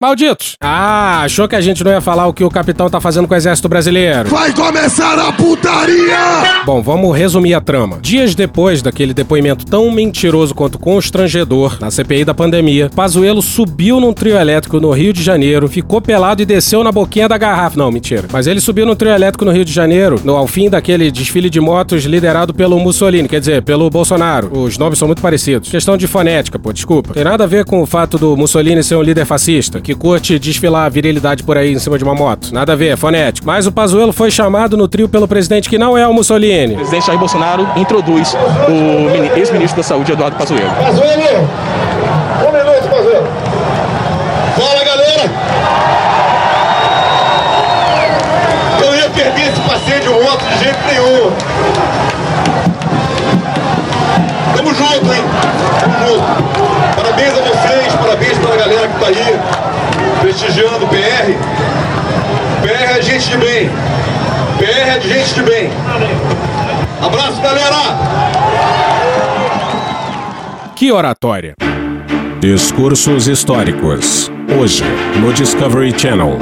Malditos! 0.00 0.54
Ah, 0.60 1.22
achou 1.22 1.48
que 1.48 1.56
a 1.56 1.60
gente 1.60 1.82
não 1.82 1.90
ia 1.90 2.00
falar 2.00 2.28
o 2.28 2.32
que 2.32 2.44
o 2.44 2.50
capitão 2.50 2.88
tá 2.88 3.00
fazendo 3.00 3.26
com 3.26 3.34
o 3.34 3.36
exército 3.36 3.68
brasileiro? 3.68 4.28
Vai 4.28 4.52
começar 4.52 5.18
a 5.18 5.32
putaria! 5.32 6.62
Bom, 6.64 6.80
vamos 6.80 7.16
resumir 7.18 7.54
a 7.54 7.60
trama. 7.60 7.98
Dias 8.00 8.32
depois 8.32 8.80
daquele 8.80 9.12
depoimento 9.12 9.66
tão 9.66 9.90
mentiroso 9.90 10.54
quanto 10.54 10.78
constrangedor 10.78 11.78
na 11.80 11.90
CPI 11.90 12.24
da 12.24 12.32
pandemia, 12.32 12.88
Pazuello 12.94 13.42
subiu 13.42 13.98
num 13.98 14.12
trio 14.12 14.38
elétrico 14.38 14.78
no 14.78 14.92
Rio 14.92 15.12
de 15.12 15.20
Janeiro, 15.20 15.66
ficou 15.66 16.00
pelado 16.00 16.42
e 16.42 16.46
desceu 16.46 16.84
na 16.84 16.92
boquinha 16.92 17.28
da 17.28 17.36
garrafa. 17.36 17.76
Não, 17.76 17.90
mentira. 17.90 18.28
Mas 18.32 18.46
ele 18.46 18.60
subiu 18.60 18.86
no 18.86 18.94
trio 18.94 19.10
elétrico 19.10 19.44
no 19.44 19.50
Rio 19.50 19.64
de 19.64 19.72
Janeiro, 19.72 20.20
no, 20.22 20.36
ao 20.36 20.46
fim 20.46 20.70
daquele 20.70 21.10
desfile 21.10 21.50
de 21.50 21.58
motos 21.60 22.04
liderado 22.04 22.54
pelo 22.54 22.78
Mussolini, 22.78 23.28
quer 23.28 23.40
dizer, 23.40 23.62
pelo 23.62 23.90
Bolsonaro. 23.90 24.56
Os 24.56 24.78
nomes 24.78 24.96
são 24.96 25.08
muito 25.08 25.20
parecidos. 25.20 25.68
Questão 25.68 25.96
de 25.96 26.06
fonética, 26.06 26.56
pô, 26.56 26.72
desculpa. 26.72 27.14
Tem 27.14 27.24
nada 27.24 27.42
a 27.42 27.48
ver 27.48 27.64
com 27.64 27.82
o 27.82 27.86
fato 27.86 28.16
do 28.16 28.36
Mussolini 28.36 28.84
ser 28.84 28.94
um 28.94 29.02
líder 29.02 29.24
fascista, 29.24 29.80
que 29.88 29.94
curte 29.94 30.38
desfilar 30.38 30.84
a 30.84 30.88
virilidade 30.90 31.42
por 31.42 31.56
aí 31.56 31.72
em 31.72 31.78
cima 31.78 31.96
de 31.96 32.04
uma 32.04 32.14
moto. 32.14 32.52
Nada 32.52 32.74
a 32.74 32.76
ver, 32.76 32.88
é 32.88 32.96
fonético. 32.96 33.46
Mas 33.46 33.66
o 33.66 33.72
Pazuello 33.72 34.12
foi 34.12 34.30
chamado 34.30 34.76
no 34.76 34.86
trio 34.86 35.08
pelo 35.08 35.26
presidente 35.26 35.66
que 35.66 35.78
não 35.78 35.96
é 35.96 36.06
o 36.06 36.12
Mussolini. 36.12 36.74
O 36.74 36.76
presidente 36.76 37.06
Jair 37.06 37.18
Bolsonaro 37.18 37.66
introduz 37.74 38.36
o 38.68 38.70
mini- 39.10 39.30
ex-ministro 39.34 39.78
da 39.78 39.82
Saúde, 39.82 40.12
Eduardo 40.12 40.36
Pazuello. 40.36 40.70
Pazuello! 40.72 41.48
Um 42.46 42.52
minuto, 42.52 42.88
Pazuello. 42.90 43.26
Fala, 44.58 44.84
galera! 44.84 45.30
Eu 48.84 48.94
ia 48.94 49.08
perder 49.08 49.48
esse 49.48 49.60
passeio 49.62 50.00
de 50.02 50.08
moto 50.10 50.44
de 50.44 50.64
jeito 50.64 50.78
nenhum. 50.86 51.32
Tamo 54.54 54.74
junto, 54.74 55.14
hein? 55.14 55.22
Tamo 55.80 55.94
junto. 56.06 56.24
Parabéns 56.94 57.32
a 57.38 57.40
parabéns 58.38 58.40
pra 58.40 58.56
galera 58.56 58.88
que 58.88 59.00
tá 59.00 59.06
aí, 59.06 59.40
prestigiando 60.20 60.84
o 60.84 60.88
PR. 60.88 61.32
PR 62.62 62.98
é 62.98 63.02
gente 63.02 63.28
de 63.30 63.36
bem. 63.36 63.70
PR 64.58 64.96
é 64.96 64.98
de 64.98 65.08
gente 65.08 65.34
de 65.34 65.42
bem. 65.42 65.70
Abraço, 67.00 67.40
galera! 67.40 67.76
Que 70.74 70.92
oratória! 70.92 71.54
Discursos 72.40 73.26
históricos. 73.26 74.30
Hoje, 74.58 74.84
no 75.20 75.32
Discovery 75.32 75.98
Channel. 75.98 76.38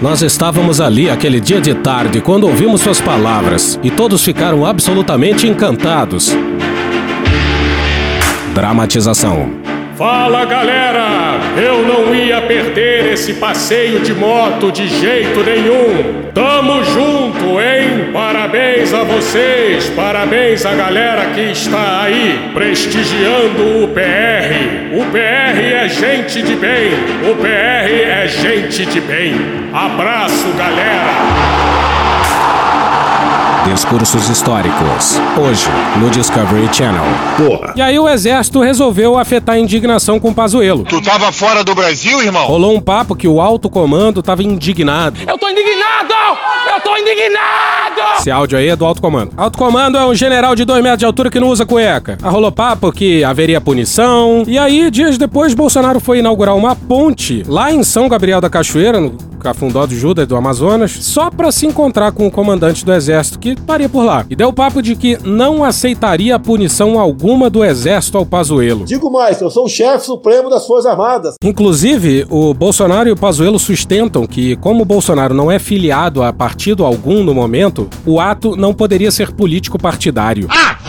Nós 0.00 0.20
estávamos 0.20 0.80
ali 0.80 1.08
aquele 1.08 1.40
dia 1.40 1.60
de 1.60 1.74
tarde 1.74 2.20
quando 2.20 2.44
ouvimos 2.44 2.82
suas 2.82 3.00
palavras 3.00 3.80
e 3.82 3.90
todos 3.90 4.22
ficaram 4.22 4.66
absolutamente 4.66 5.46
encantados. 5.46 6.36
Dramatização. 8.54 9.65
Fala 9.96 10.44
galera! 10.44 11.40
Eu 11.56 11.82
não 11.86 12.14
ia 12.14 12.42
perder 12.42 13.14
esse 13.14 13.32
passeio 13.32 14.00
de 14.00 14.12
moto 14.12 14.70
de 14.70 14.86
jeito 14.86 15.42
nenhum! 15.42 16.30
Tamo 16.34 16.84
junto, 16.84 17.58
hein? 17.58 18.10
Parabéns 18.12 18.92
a 18.92 19.04
vocês, 19.04 19.88
parabéns 19.96 20.66
à 20.66 20.74
galera 20.74 21.24
que 21.34 21.40
está 21.40 22.02
aí 22.02 22.50
prestigiando 22.52 23.84
o 23.84 23.88
PR. 23.88 24.92
O 24.92 25.10
PR 25.10 25.58
é 25.58 25.88
gente 25.88 26.42
de 26.42 26.54
bem, 26.56 26.92
o 27.30 27.34
PR 27.36 27.90
é 27.90 28.28
gente 28.28 28.84
de 28.84 29.00
bem. 29.00 29.34
Abraço, 29.72 30.52
galera! 30.58 31.95
Discursos 33.66 34.28
históricos. 34.30 35.20
Hoje, 35.36 35.66
no 35.98 36.08
Discovery 36.08 36.72
Channel. 36.72 37.02
Porra. 37.36 37.74
E 37.74 37.82
aí 37.82 37.98
o 37.98 38.08
exército 38.08 38.60
resolveu 38.60 39.18
afetar 39.18 39.56
a 39.56 39.58
indignação 39.58 40.20
com 40.20 40.30
o 40.30 40.34
Pazuello. 40.34 40.84
Tu 40.84 41.02
tava 41.02 41.32
fora 41.32 41.64
do 41.64 41.74
Brasil, 41.74 42.22
irmão? 42.22 42.46
Rolou 42.46 42.76
um 42.76 42.80
papo 42.80 43.16
que 43.16 43.26
o 43.26 43.40
alto 43.40 43.68
comando 43.68 44.22
tava 44.22 44.44
indignado. 44.44 45.18
Eu 45.26 45.36
tô 45.36 45.48
indignado! 45.48 46.14
Eu 46.72 46.80
tô 46.80 46.96
indignado! 46.96 48.20
Esse 48.20 48.30
áudio 48.30 48.56
aí 48.56 48.68
é 48.68 48.76
do 48.76 48.84
alto 48.84 49.02
comando. 49.02 49.32
Alto 49.36 49.58
comando 49.58 49.98
é 49.98 50.06
um 50.06 50.14
general 50.14 50.54
de 50.54 50.64
dois 50.64 50.80
metros 50.80 51.00
de 51.00 51.06
altura 51.06 51.28
que 51.28 51.40
não 51.40 51.48
usa 51.48 51.66
cueca. 51.66 52.16
Ah, 52.22 52.30
rolou 52.30 52.52
papo 52.52 52.92
que 52.92 53.24
haveria 53.24 53.60
punição. 53.60 54.44
E 54.46 54.56
aí, 54.56 54.90
dias 54.92 55.18
depois, 55.18 55.54
Bolsonaro 55.54 55.98
foi 55.98 56.20
inaugurar 56.20 56.54
uma 56.54 56.76
ponte 56.76 57.42
lá 57.48 57.72
em 57.72 57.82
São 57.82 58.08
Gabriel 58.08 58.40
da 58.40 58.48
Cachoeira, 58.48 59.00
no 59.00 59.10
Cafundó 59.46 59.86
do 59.86 59.94
Judas 59.94 60.26
do 60.26 60.34
Amazonas, 60.34 60.90
só 60.90 61.30
pra 61.30 61.52
se 61.52 61.66
encontrar 61.66 62.10
com 62.10 62.26
o 62.26 62.30
comandante 62.32 62.84
do 62.84 62.92
exército 62.92 63.38
que 63.38 63.50
estaria 63.50 63.88
por 63.88 64.04
lá. 64.04 64.26
E 64.28 64.34
deu 64.34 64.52
papo 64.52 64.82
de 64.82 64.96
que 64.96 65.16
não 65.22 65.62
aceitaria 65.62 66.36
punição 66.36 66.98
alguma 66.98 67.48
do 67.48 67.64
exército 67.64 68.18
ao 68.18 68.26
Pazuello. 68.26 68.84
Digo 68.84 69.08
mais, 69.08 69.40
eu 69.40 69.48
sou 69.48 69.66
o 69.66 69.68
chefe 69.68 70.06
supremo 70.06 70.50
das 70.50 70.66
Forças 70.66 70.90
Armadas. 70.90 71.36
Inclusive, 71.40 72.26
o 72.28 72.52
Bolsonaro 72.52 73.08
e 73.08 73.12
o 73.12 73.16
Pazuello 73.16 73.60
sustentam 73.60 74.26
que, 74.26 74.56
como 74.56 74.82
o 74.82 74.84
Bolsonaro 74.84 75.32
não 75.32 75.48
é 75.48 75.60
filiado 75.60 76.24
a 76.24 76.32
partido 76.32 76.84
algum 76.84 77.22
no 77.22 77.32
momento, 77.32 77.88
o 78.04 78.18
ato 78.18 78.56
não 78.56 78.74
poderia 78.74 79.12
ser 79.12 79.30
político 79.30 79.78
partidário. 79.78 80.48
Ah! 80.50 80.85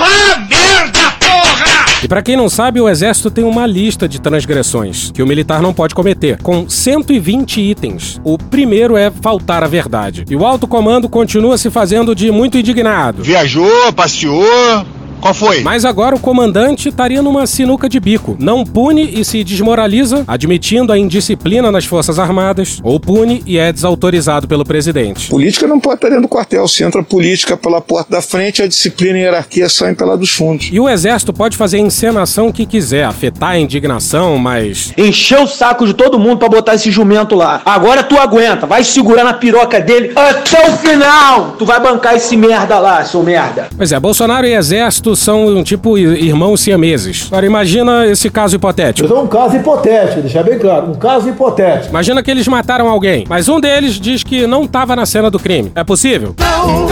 E 2.04 2.08
para 2.08 2.22
quem 2.22 2.38
não 2.38 2.48
sabe, 2.48 2.80
o 2.80 2.88
exército 2.88 3.32
tem 3.32 3.44
uma 3.44 3.66
lista 3.66 4.08
de 4.08 4.22
transgressões 4.22 5.10
que 5.12 5.24
o 5.24 5.28
militar 5.28 5.62
não 5.62 5.74
pode 5.74 5.96
cometer, 5.96 6.40
com 6.44 6.70
120 6.70 7.60
itens. 7.60 8.22
O 8.24 8.38
primeiro 8.38 8.96
é 8.96 9.10
faltar 9.10 9.64
à 9.64 9.68
verdade. 9.68 10.24
E 10.30 10.36
o 10.36 10.46
alto 10.46 10.68
comando 10.68 11.10
continua 11.10 11.58
se 11.58 11.72
fazendo 11.72 12.14
de 12.14 12.32
muito 12.32 12.58
indignado. 12.58 13.24
Viajou, 13.24 13.92
passeou. 13.94 14.86
Qual 15.22 15.34
foi? 15.34 15.62
Mas 15.62 15.86
agora 15.86 16.16
o 16.16 16.20
comandante 16.20 16.90
estaria 16.90 17.22
numa 17.22 17.46
sinuca 17.48 17.90
de 17.90 18.00
bico. 18.00 18.36
Não 18.40 18.64
pune 18.64 19.20
e 19.20 19.26
se 19.26 19.44
desmoraliza, 19.44 20.24
admitindo 20.28 20.94
a 20.94 20.98
indisciplina 20.98 21.72
nas 21.72 21.86
Forças 21.86 22.20
Armadas, 22.20 22.80
ou 22.84 23.00
pune 23.00 23.42
e 23.46 23.58
é 23.58 23.72
desautorizado 23.74 24.48
pelo 24.48 24.64
presidente. 24.64 25.30
Política 25.30 25.68
não 25.68 25.80
pode 25.80 25.96
estar 25.96 26.10
dentro 26.10 26.24
do 26.24 26.28
quartel. 26.28 26.68
Se 26.68 26.84
entra 26.84 27.04
política 27.04 27.58
pela 27.58 27.82
porta 27.82 28.12
da 28.12 28.22
frente, 28.22 28.62
a 28.62 28.68
disciplina 28.68 29.18
e 29.18 29.22
a 29.22 29.26
hierarquia 29.26 29.70
saem 29.70 29.96
pela 29.96 30.18
dos 30.18 30.30
fundos. 30.30 30.70
E 30.72 30.80
o 30.80 30.88
exército 30.88 31.34
pode 31.34 31.58
fazer 31.58 31.78
a 31.78 31.82
encenação 31.82 32.52
que 32.52 32.66
quiser, 32.66 33.04
afetar 33.04 33.52
a 33.52 33.60
indignação, 33.60 34.38
mas. 34.38 34.94
Encheu 34.98 35.44
o 35.44 35.48
saco 35.48 35.86
de 35.86 35.94
todo 35.94 36.20
mundo 36.20 36.38
pra 36.38 36.50
botar 36.50 36.76
esse 36.76 36.92
jumento 36.92 37.36
lá. 37.36 37.62
Agora 37.66 38.04
tu 38.04 38.18
aguenta, 38.18 38.66
vai 38.66 38.84
segurar 38.84 39.24
na 39.24 39.34
piroca 39.34 39.80
dele 39.80 40.12
até 40.16 40.70
o 40.70 40.78
final. 40.78 41.56
Tu 41.58 41.66
vai 41.66 41.80
bancar 41.80 42.16
esse 42.16 42.36
merda 42.38 42.80
lá, 42.80 43.04
seu 43.04 43.24
merda. 43.24 43.70
Pois 43.76 43.92
é, 43.92 44.00
Bolsonaro 44.00 44.46
e 44.46 44.54
exército 44.54 45.07
são 45.16 45.48
um 45.48 45.64
tipo 45.64 45.98
irmãos 45.98 46.62
siameses. 46.62 47.28
Agora 47.28 47.46
imagina 47.46 48.06
esse 48.08 48.30
caso 48.30 48.56
hipotético. 48.56 49.12
É 49.12 49.20
um 49.20 49.28
caso 49.28 49.56
hipotético, 49.56 50.22
deixar 50.22 50.44
bem 50.44 50.58
claro. 50.60 50.92
Um 50.92 50.96
caso 50.96 51.30
hipotético. 51.30 51.90
Imagina 51.90 52.22
que 52.22 52.32
eles 52.32 52.48
mataram 52.48 52.88
alguém, 52.88 53.26
mas 53.28 53.48
um 53.48 53.60
deles 53.60 54.00
diz 54.00 54.24
que 54.24 54.46
não 54.46 54.64
estava 54.64 54.96
na 54.96 55.06
cena 55.06 55.30
do 55.30 55.40
crime. 55.40 55.72
É 55.76 55.84
possível? 55.84 56.36
Não! 56.40 56.86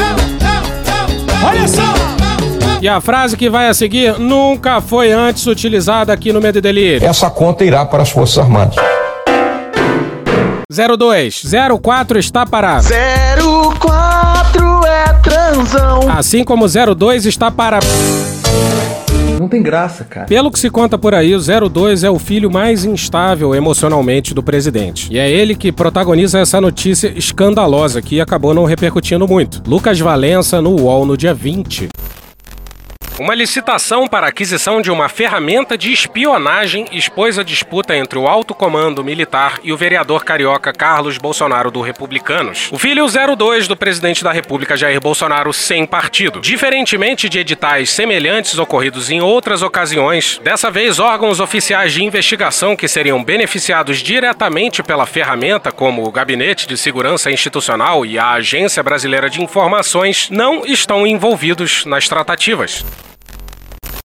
Olha 1.48 1.68
só! 1.68 2.16
E 2.82 2.88
a 2.88 3.02
frase 3.02 3.36
que 3.36 3.50
vai 3.50 3.68
a 3.68 3.74
seguir 3.74 4.20
nunca 4.20 4.80
foi 4.80 5.12
antes 5.12 5.48
utilizada 5.48 6.14
aqui 6.14 6.32
no 6.32 6.40
Medo 6.40 6.60
e 6.60 6.62
Delírio. 6.62 7.08
Essa 7.08 7.30
conta 7.30 7.64
irá 7.64 7.86
para 7.86 8.04
as 8.04 8.12
Forças 8.12 8.38
Armadas. 8.38 8.76
02, 10.70 11.44
04 11.82 12.20
está 12.20 12.46
parado. 12.46 12.86
04 12.88 14.25
Assim 16.10 16.44
como 16.44 16.66
02 16.68 17.26
está 17.26 17.50
para. 17.50 17.80
Não 19.40 19.50
tem 19.50 19.62
graça, 19.62 20.04
cara. 20.04 20.26
Pelo 20.26 20.50
que 20.50 20.60
se 20.60 20.70
conta 20.70 20.98
por 20.98 21.14
aí, 21.14 21.36
o 21.36 21.70
02 21.70 22.04
é 22.04 22.10
o 22.10 22.18
filho 22.18 22.50
mais 22.50 22.86
instável 22.86 23.54
emocionalmente 23.54 24.34
do 24.34 24.42
presidente. 24.42 25.12
E 25.12 25.20
é 25.20 25.30
ele 25.30 25.56
que 25.56 25.72
protagoniza 25.72 26.40
essa 26.40 26.60
notícia 26.60 27.14
escandalosa 27.16 28.02
que 28.02 28.20
acabou 28.20 28.54
não 28.54 28.66
repercutindo 28.66 29.28
muito. 29.28 29.62
Lucas 29.68 30.00
Valença 30.00 30.62
no 30.62 30.82
UOL 30.82 31.06
no 31.06 31.18
dia 31.18 31.34
20. 31.34 31.90
Uma 33.18 33.34
licitação 33.34 34.08
para 34.08 34.28
aquisição 34.28 34.82
de 34.82 34.92
uma 34.92 35.08
ferramenta 35.08 35.78
de 35.78 35.90
espionagem 35.90 36.86
expôs 36.92 37.40
a 37.40 37.44
disputa 37.44 37.96
entre 37.96 38.20
o 38.20 38.28
alto 38.28 38.54
comando 38.54 39.06
militar 39.06 39.58
e 39.64 39.72
o 39.72 39.78
vereador 39.78 40.26
carioca 40.26 40.74
Carlos 40.74 41.18
Bolsonaro 41.18 41.72
do 41.72 41.80
Republicanos. 41.80 42.68
O 42.74 42.78
filho 42.78 43.06
02 43.08 43.70
do 43.70 43.78
presidente 43.78 44.22
da 44.22 44.34
República 44.34 44.76
Jair 44.76 45.00
Bolsonaro 45.00 45.54
sem 45.54 45.86
partido. 45.86 46.42
Diferentemente 46.42 47.30
de 47.30 47.40
editais 47.40 47.90
semelhantes 47.90 48.60
ocorridos 48.60 49.10
em 49.10 49.22
outras 49.22 49.62
ocasiões, 49.62 50.42
dessa 50.44 50.70
vez 50.70 51.00
órgãos 51.00 51.40
oficiais 51.40 51.94
de 51.94 52.04
investigação 52.04 52.76
que 52.76 52.86
seriam 52.86 53.24
beneficiados 53.24 54.00
diretamente 54.00 54.84
pela 54.84 55.06
ferramenta, 55.06 55.72
como 55.72 56.06
o 56.06 56.12
Gabinete 56.12 56.68
de 56.68 56.76
Segurança 56.76 57.32
Institucional 57.32 58.06
e 58.06 58.20
a 58.20 58.32
Agência 58.32 58.84
Brasileira 58.84 59.30
de 59.30 59.42
Informações, 59.42 60.28
não 60.30 60.66
estão 60.66 61.08
envolvidos 61.08 61.86
nas 61.86 62.10
tratativas. 62.10 62.84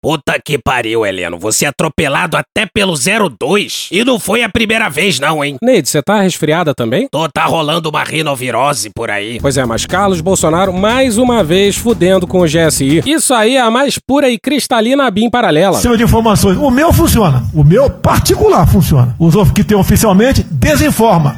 Puta 0.02 0.40
que 0.44 0.58
pariu, 0.58 1.06
Heleno. 1.06 1.38
Você 1.38 1.66
é 1.66 1.68
atropelado 1.68 2.38
até 2.38 2.66
pelo 2.66 2.94
02. 2.96 3.90
E 3.92 4.06
não 4.06 4.18
foi 4.18 4.44
a 4.44 4.50
primeira 4.50 4.88
vez, 4.88 5.20
não, 5.20 5.44
hein? 5.44 5.58
Neide, 5.62 5.90
você 5.90 6.02
tá 6.02 6.22
resfriada 6.22 6.74
também? 6.74 7.10
Tô, 7.12 7.28
tá 7.28 7.44
rolando 7.44 7.90
uma 7.90 8.02
rinovirose 8.02 8.92
por 8.96 9.12
aí. 9.12 9.40
Pois 9.42 9.58
é, 9.58 9.66
mas 9.66 9.86
Carlos 9.86 10.22
Bolsonaro 10.22 10.72
mais 10.72 11.18
uma 11.18 11.44
vez 11.44 11.76
fudendo 11.76 12.26
com 12.26 12.40
o 12.40 12.46
GSI. 12.46 13.04
Isso 13.06 13.34
aí 13.34 13.58
é 13.58 13.62
a 13.62 13.70
mais 13.70 14.00
pura 14.00 14.30
e 14.30 14.40
cristalina 14.40 15.12
BIM 15.12 15.30
paralela. 15.30 15.78
Cima 15.80 15.98
de 15.98 16.04
informações. 16.04 16.58
O 16.58 16.72
meu 16.72 16.94
funciona. 16.94 17.44
O 17.54 17.62
meu 17.62 17.90
particular 17.90 18.66
funciona. 18.66 19.14
Os 19.20 19.36
outros 19.36 19.54
que 19.54 19.66
tem 19.66 19.78
oficialmente 19.78 20.44
desinforma. 20.50 21.36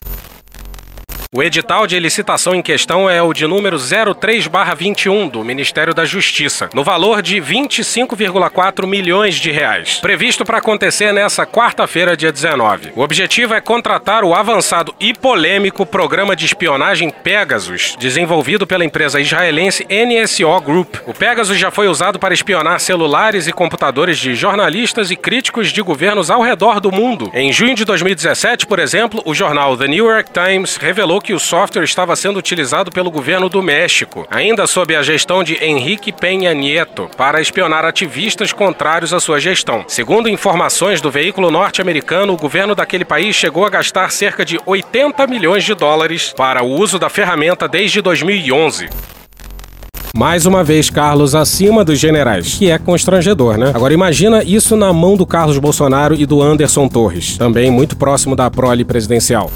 O 1.33 1.41
edital 1.41 1.87
de 1.87 1.97
licitação 1.97 2.53
em 2.53 2.61
questão 2.61 3.09
é 3.09 3.21
o 3.21 3.31
de 3.31 3.47
número 3.47 3.77
03/21 3.77 5.29
do 5.29 5.45
Ministério 5.45 5.93
da 5.93 6.03
Justiça, 6.03 6.69
no 6.73 6.83
valor 6.83 7.21
de 7.21 7.39
25,4 7.39 8.85
milhões 8.85 9.35
de 9.35 9.49
reais, 9.49 9.97
previsto 10.01 10.43
para 10.43 10.57
acontecer 10.57 11.13
nessa 11.13 11.45
quarta-feira, 11.45 12.17
dia 12.17 12.33
19. 12.33 12.91
O 12.97 13.01
objetivo 13.01 13.53
é 13.53 13.61
contratar 13.61 14.25
o 14.25 14.35
avançado 14.35 14.93
e 14.99 15.13
polêmico 15.13 15.85
programa 15.85 16.35
de 16.35 16.43
espionagem 16.43 17.09
Pegasus, 17.09 17.95
desenvolvido 17.97 18.67
pela 18.67 18.83
empresa 18.83 19.21
israelense 19.21 19.87
NSO 19.89 20.59
Group. 20.59 20.97
O 21.07 21.13
Pegasus 21.13 21.57
já 21.57 21.71
foi 21.71 21.87
usado 21.87 22.19
para 22.19 22.33
espionar 22.33 22.81
celulares 22.81 23.47
e 23.47 23.53
computadores 23.53 24.17
de 24.17 24.35
jornalistas 24.35 25.09
e 25.09 25.15
críticos 25.15 25.71
de 25.71 25.81
governos 25.81 26.29
ao 26.29 26.41
redor 26.41 26.81
do 26.81 26.91
mundo. 26.91 27.31
Em 27.33 27.53
junho 27.53 27.73
de 27.73 27.85
2017, 27.85 28.67
por 28.67 28.79
exemplo, 28.79 29.21
o 29.23 29.33
jornal 29.33 29.77
The 29.77 29.87
New 29.87 30.09
York 30.09 30.29
Times 30.33 30.75
revelou 30.75 31.20
que 31.21 31.33
o 31.33 31.39
software 31.39 31.83
estava 31.83 32.15
sendo 32.15 32.39
utilizado 32.39 32.91
pelo 32.91 33.11
governo 33.11 33.49
do 33.49 33.61
México, 33.61 34.27
ainda 34.29 34.67
sob 34.67 34.95
a 34.95 35.01
gestão 35.01 35.43
de 35.43 35.63
Henrique 35.63 36.11
Peña 36.11 36.53
Nieto, 36.53 37.09
para 37.17 37.41
espionar 37.41 37.85
ativistas 37.85 38.51
contrários 38.51 39.13
à 39.13 39.19
sua 39.19 39.39
gestão. 39.39 39.85
Segundo 39.87 40.29
informações 40.29 41.01
do 41.01 41.11
veículo 41.11 41.51
norte-americano, 41.51 42.33
o 42.33 42.37
governo 42.37 42.75
daquele 42.75 43.05
país 43.05 43.35
chegou 43.35 43.65
a 43.65 43.69
gastar 43.69 44.11
cerca 44.11 44.43
de 44.43 44.59
80 44.65 45.27
milhões 45.27 45.63
de 45.63 45.73
dólares 45.73 46.33
para 46.35 46.63
o 46.63 46.69
uso 46.69 46.97
da 46.97 47.09
ferramenta 47.09 47.67
desde 47.67 48.01
2011. 48.01 48.89
Mais 50.15 50.45
uma 50.45 50.63
vez, 50.63 50.89
Carlos 50.89 51.33
acima 51.33 51.85
dos 51.85 51.97
generais, 51.97 52.55
que 52.55 52.69
é 52.69 52.77
constrangedor, 52.77 53.57
né? 53.57 53.71
Agora 53.73 53.93
imagina 53.93 54.43
isso 54.43 54.75
na 54.75 54.91
mão 54.91 55.15
do 55.15 55.25
Carlos 55.25 55.57
Bolsonaro 55.57 56.15
e 56.15 56.25
do 56.25 56.41
Anderson 56.41 56.87
Torres, 56.89 57.37
também 57.37 57.71
muito 57.71 57.95
próximo 57.95 58.35
da 58.35 58.51
prole 58.51 58.83
presidencial. 58.83 59.49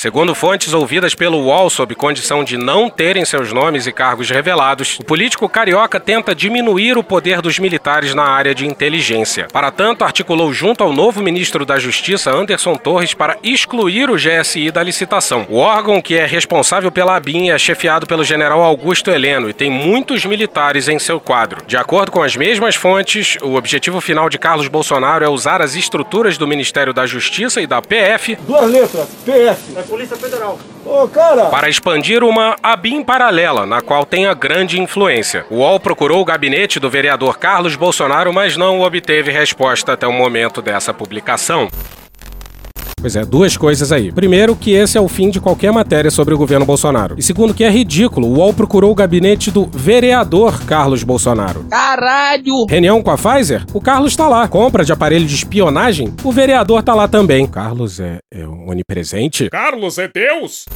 Segundo 0.00 0.32
fontes 0.32 0.72
ouvidas 0.72 1.12
pelo 1.12 1.38
UOL 1.38 1.68
sob 1.68 1.92
condição 1.96 2.44
de 2.44 2.56
não 2.56 2.88
terem 2.88 3.24
seus 3.24 3.52
nomes 3.52 3.84
e 3.84 3.90
cargos 3.90 4.30
revelados, 4.30 4.96
o 5.00 5.02
político 5.02 5.48
carioca 5.48 5.98
tenta 5.98 6.36
diminuir 6.36 6.96
o 6.96 7.02
poder 7.02 7.42
dos 7.42 7.58
militares 7.58 8.14
na 8.14 8.22
área 8.22 8.54
de 8.54 8.64
inteligência. 8.64 9.48
Para 9.52 9.72
tanto, 9.72 10.04
articulou 10.04 10.52
junto 10.52 10.84
ao 10.84 10.92
novo 10.92 11.20
ministro 11.20 11.66
da 11.66 11.80
Justiça, 11.80 12.30
Anderson 12.30 12.76
Torres, 12.76 13.12
para 13.12 13.38
excluir 13.42 14.08
o 14.08 14.14
GSI 14.14 14.70
da 14.70 14.84
licitação. 14.84 15.44
O 15.50 15.56
órgão 15.56 16.00
que 16.00 16.14
é 16.14 16.24
responsável 16.24 16.92
pela 16.92 17.16
ABIN 17.16 17.50
é 17.50 17.58
chefiado 17.58 18.06
pelo 18.06 18.22
general 18.22 18.62
Augusto 18.62 19.10
Heleno 19.10 19.50
e 19.50 19.52
tem 19.52 19.68
muitos 19.68 20.24
militares 20.24 20.86
em 20.86 21.00
seu 21.00 21.18
quadro. 21.18 21.66
De 21.66 21.76
acordo 21.76 22.12
com 22.12 22.22
as 22.22 22.36
mesmas 22.36 22.76
fontes, 22.76 23.36
o 23.42 23.56
objetivo 23.56 24.00
final 24.00 24.30
de 24.30 24.38
Carlos 24.38 24.68
Bolsonaro 24.68 25.24
é 25.24 25.28
usar 25.28 25.60
as 25.60 25.74
estruturas 25.74 26.38
do 26.38 26.46
Ministério 26.46 26.94
da 26.94 27.04
Justiça 27.04 27.60
e 27.60 27.66
da 27.66 27.82
PF. 27.82 28.36
Duas 28.46 28.70
letras, 28.70 29.08
PF. 29.26 29.87
Polícia 29.88 30.16
Federal. 30.16 30.58
Ô, 30.84 31.08
cara! 31.08 31.46
Para 31.46 31.68
expandir 31.68 32.22
uma 32.22 32.56
ABIN 32.62 33.02
paralela, 33.02 33.64
na 33.64 33.80
qual 33.80 34.04
tenha 34.04 34.34
grande 34.34 34.80
influência. 34.80 35.46
O 35.50 35.56
UOL 35.56 35.80
procurou 35.80 36.20
o 36.20 36.24
gabinete 36.24 36.78
do 36.78 36.90
vereador 36.90 37.38
Carlos 37.38 37.74
Bolsonaro, 37.74 38.32
mas 38.32 38.56
não 38.56 38.80
obteve 38.80 39.32
resposta 39.32 39.94
até 39.94 40.06
o 40.06 40.12
momento 40.12 40.60
dessa 40.60 40.92
publicação. 40.92 41.68
Pois 43.00 43.14
é, 43.16 43.24
duas 43.24 43.56
coisas 43.56 43.92
aí. 43.92 44.10
Primeiro, 44.10 44.56
que 44.56 44.72
esse 44.72 44.98
é 44.98 45.00
o 45.00 45.08
fim 45.08 45.30
de 45.30 45.40
qualquer 45.40 45.72
matéria 45.72 46.10
sobre 46.10 46.34
o 46.34 46.38
governo 46.38 46.66
Bolsonaro. 46.66 47.14
E 47.18 47.22
segundo, 47.22 47.54
que 47.54 47.64
é 47.64 47.70
ridículo. 47.70 48.26
O 48.26 48.38
UOL 48.38 48.52
procurou 48.52 48.90
o 48.90 48.94
gabinete 48.94 49.50
do 49.50 49.66
vereador 49.66 50.64
Carlos 50.64 51.02
Bolsonaro. 51.02 51.64
Caralho! 51.70 52.66
Reunião 52.68 53.02
com 53.02 53.10
a 53.10 53.16
Pfizer? 53.16 53.64
O 53.72 53.80
Carlos 53.80 54.16
tá 54.16 54.26
lá. 54.26 54.48
Compra 54.48 54.84
de 54.84 54.92
aparelho 54.92 55.26
de 55.26 55.34
espionagem? 55.34 56.12
O 56.24 56.32
vereador 56.32 56.82
tá 56.82 56.94
lá 56.94 57.06
também. 57.06 57.46
Carlos 57.46 58.00
é, 58.00 58.18
é 58.32 58.46
onipresente? 58.46 59.48
Carlos 59.50 59.98
é 59.98 60.08
Deus? 60.08 60.66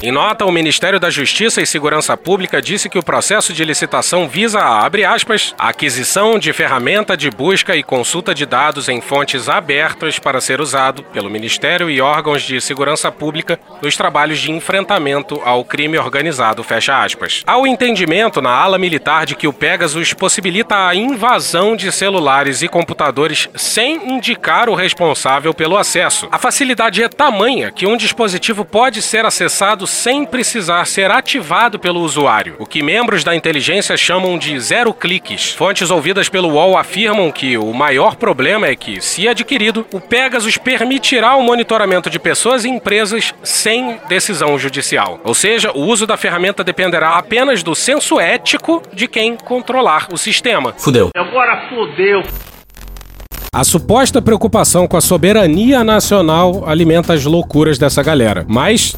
Em 0.00 0.12
nota, 0.12 0.44
o 0.44 0.52
Ministério 0.52 1.00
da 1.00 1.10
Justiça 1.10 1.60
e 1.60 1.66
Segurança 1.66 2.16
Pública 2.16 2.62
disse 2.62 2.88
que 2.88 3.00
o 3.00 3.02
processo 3.02 3.52
de 3.52 3.64
licitação 3.64 4.28
visa 4.28 4.60
a, 4.60 4.86
abre 4.86 5.04
aspas, 5.04 5.52
a 5.58 5.70
aquisição 5.70 6.38
de 6.38 6.52
ferramenta 6.52 7.16
de 7.16 7.28
busca 7.28 7.74
e 7.74 7.82
consulta 7.82 8.32
de 8.32 8.46
dados 8.46 8.88
em 8.88 9.00
fontes 9.00 9.48
abertas 9.48 10.16
para 10.20 10.40
ser 10.40 10.60
usado 10.60 11.02
pelo 11.02 11.28
Ministério 11.28 11.90
e 11.90 12.00
órgãos 12.00 12.42
de 12.42 12.60
segurança 12.60 13.10
pública 13.10 13.58
nos 13.82 13.96
trabalhos 13.96 14.38
de 14.38 14.52
enfrentamento 14.52 15.42
ao 15.44 15.64
crime 15.64 15.98
organizado, 15.98 16.62
fecha 16.62 17.02
aspas. 17.02 17.42
Há 17.44 17.58
o 17.58 17.66
entendimento 17.66 18.40
na 18.40 18.50
ala 18.50 18.78
militar 18.78 19.26
de 19.26 19.34
que 19.34 19.48
o 19.48 19.52
Pegasus 19.52 20.12
possibilita 20.12 20.86
a 20.86 20.94
invasão 20.94 21.74
de 21.74 21.90
celulares 21.90 22.62
e 22.62 22.68
computadores 22.68 23.48
sem 23.56 24.12
indicar 24.12 24.68
o 24.68 24.76
responsável 24.76 25.52
pelo 25.52 25.76
acesso. 25.76 26.28
A 26.30 26.38
facilidade 26.38 27.02
é 27.02 27.08
tamanha 27.08 27.72
que 27.72 27.84
um 27.84 27.96
dispositivo 27.96 28.64
pode 28.64 29.02
ser 29.02 29.26
acessado 29.26 29.87
sem 29.88 30.24
precisar 30.24 30.84
ser 30.86 31.10
ativado 31.10 31.78
pelo 31.78 32.00
usuário, 32.00 32.56
o 32.58 32.66
que 32.66 32.82
membros 32.82 33.24
da 33.24 33.34
inteligência 33.34 33.96
chamam 33.96 34.38
de 34.38 34.58
zero 34.60 34.92
cliques. 34.92 35.52
Fontes 35.52 35.90
ouvidas 35.90 36.28
pelo 36.28 36.50
UOL 36.50 36.76
afirmam 36.76 37.32
que 37.32 37.56
o 37.56 37.72
maior 37.72 38.16
problema 38.16 38.66
é 38.66 38.76
que, 38.76 39.00
se 39.00 39.26
adquirido, 39.26 39.86
o 39.92 40.00
Pegasus 40.00 40.56
permitirá 40.56 41.36
o 41.36 41.42
monitoramento 41.42 42.10
de 42.10 42.18
pessoas 42.18 42.64
e 42.64 42.68
empresas 42.68 43.34
sem 43.42 43.98
decisão 44.08 44.58
judicial. 44.58 45.20
Ou 45.24 45.34
seja, 45.34 45.72
o 45.72 45.80
uso 45.80 46.06
da 46.06 46.16
ferramenta 46.16 46.62
dependerá 46.62 47.16
apenas 47.16 47.62
do 47.62 47.74
senso 47.74 48.20
ético 48.20 48.82
de 48.92 49.08
quem 49.08 49.36
controlar 49.36 50.08
o 50.12 50.18
sistema. 50.18 50.74
Fudeu. 50.76 51.10
Agora 51.16 51.68
fudeu. 51.68 52.22
A 53.50 53.64
suposta 53.64 54.20
preocupação 54.20 54.86
com 54.86 54.96
a 54.96 55.00
soberania 55.00 55.82
nacional 55.82 56.64
alimenta 56.66 57.14
as 57.14 57.24
loucuras 57.24 57.78
dessa 57.78 58.02
galera. 58.02 58.44
Mas 58.46 58.94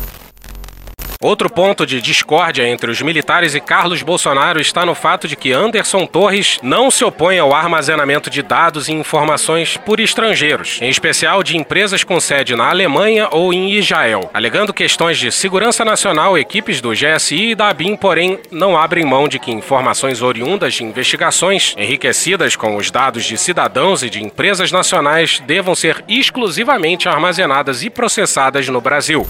Outro 1.22 1.50
ponto 1.50 1.84
de 1.84 2.00
discórdia 2.00 2.66
entre 2.66 2.90
os 2.90 3.02
militares 3.02 3.54
e 3.54 3.60
Carlos 3.60 4.00
Bolsonaro 4.02 4.58
está 4.58 4.86
no 4.86 4.94
fato 4.94 5.28
de 5.28 5.36
que 5.36 5.52
Anderson 5.52 6.06
Torres 6.06 6.58
não 6.62 6.90
se 6.90 7.04
opõe 7.04 7.38
ao 7.38 7.54
armazenamento 7.54 8.30
de 8.30 8.42
dados 8.42 8.88
e 8.88 8.92
informações 8.94 9.76
por 9.76 10.00
estrangeiros, 10.00 10.78
em 10.80 10.88
especial 10.88 11.42
de 11.42 11.58
empresas 11.58 12.02
com 12.02 12.18
sede 12.18 12.56
na 12.56 12.70
Alemanha 12.70 13.28
ou 13.32 13.52
em 13.52 13.70
Israel. 13.72 14.30
Alegando 14.32 14.72
questões 14.72 15.18
de 15.18 15.30
segurança 15.30 15.84
nacional, 15.84 16.38
equipes 16.38 16.80
do 16.80 16.92
GSI 16.92 17.50
e 17.50 17.54
da 17.54 17.68
ABIN, 17.68 17.96
porém, 17.96 18.38
não 18.50 18.74
abrem 18.74 19.04
mão 19.04 19.28
de 19.28 19.38
que 19.38 19.52
informações 19.52 20.22
oriundas 20.22 20.72
de 20.72 20.84
investigações, 20.84 21.74
enriquecidas 21.76 22.56
com 22.56 22.76
os 22.76 22.90
dados 22.90 23.26
de 23.26 23.36
cidadãos 23.36 24.02
e 24.02 24.08
de 24.08 24.24
empresas 24.24 24.72
nacionais, 24.72 25.38
devam 25.46 25.74
ser 25.74 26.02
exclusivamente 26.08 27.10
armazenadas 27.10 27.82
e 27.84 27.90
processadas 27.90 28.66
no 28.68 28.80
Brasil. 28.80 29.26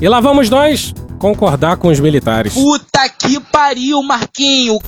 E 0.00 0.08
lá 0.08 0.20
vamos 0.20 0.50
nós 0.50 0.92
concordar 1.18 1.78
com 1.78 1.88
os 1.88 1.98
militares. 1.98 2.52
Puta 2.52 3.08
que 3.08 3.40
pariu, 3.40 4.02
Marquinho! 4.02 4.78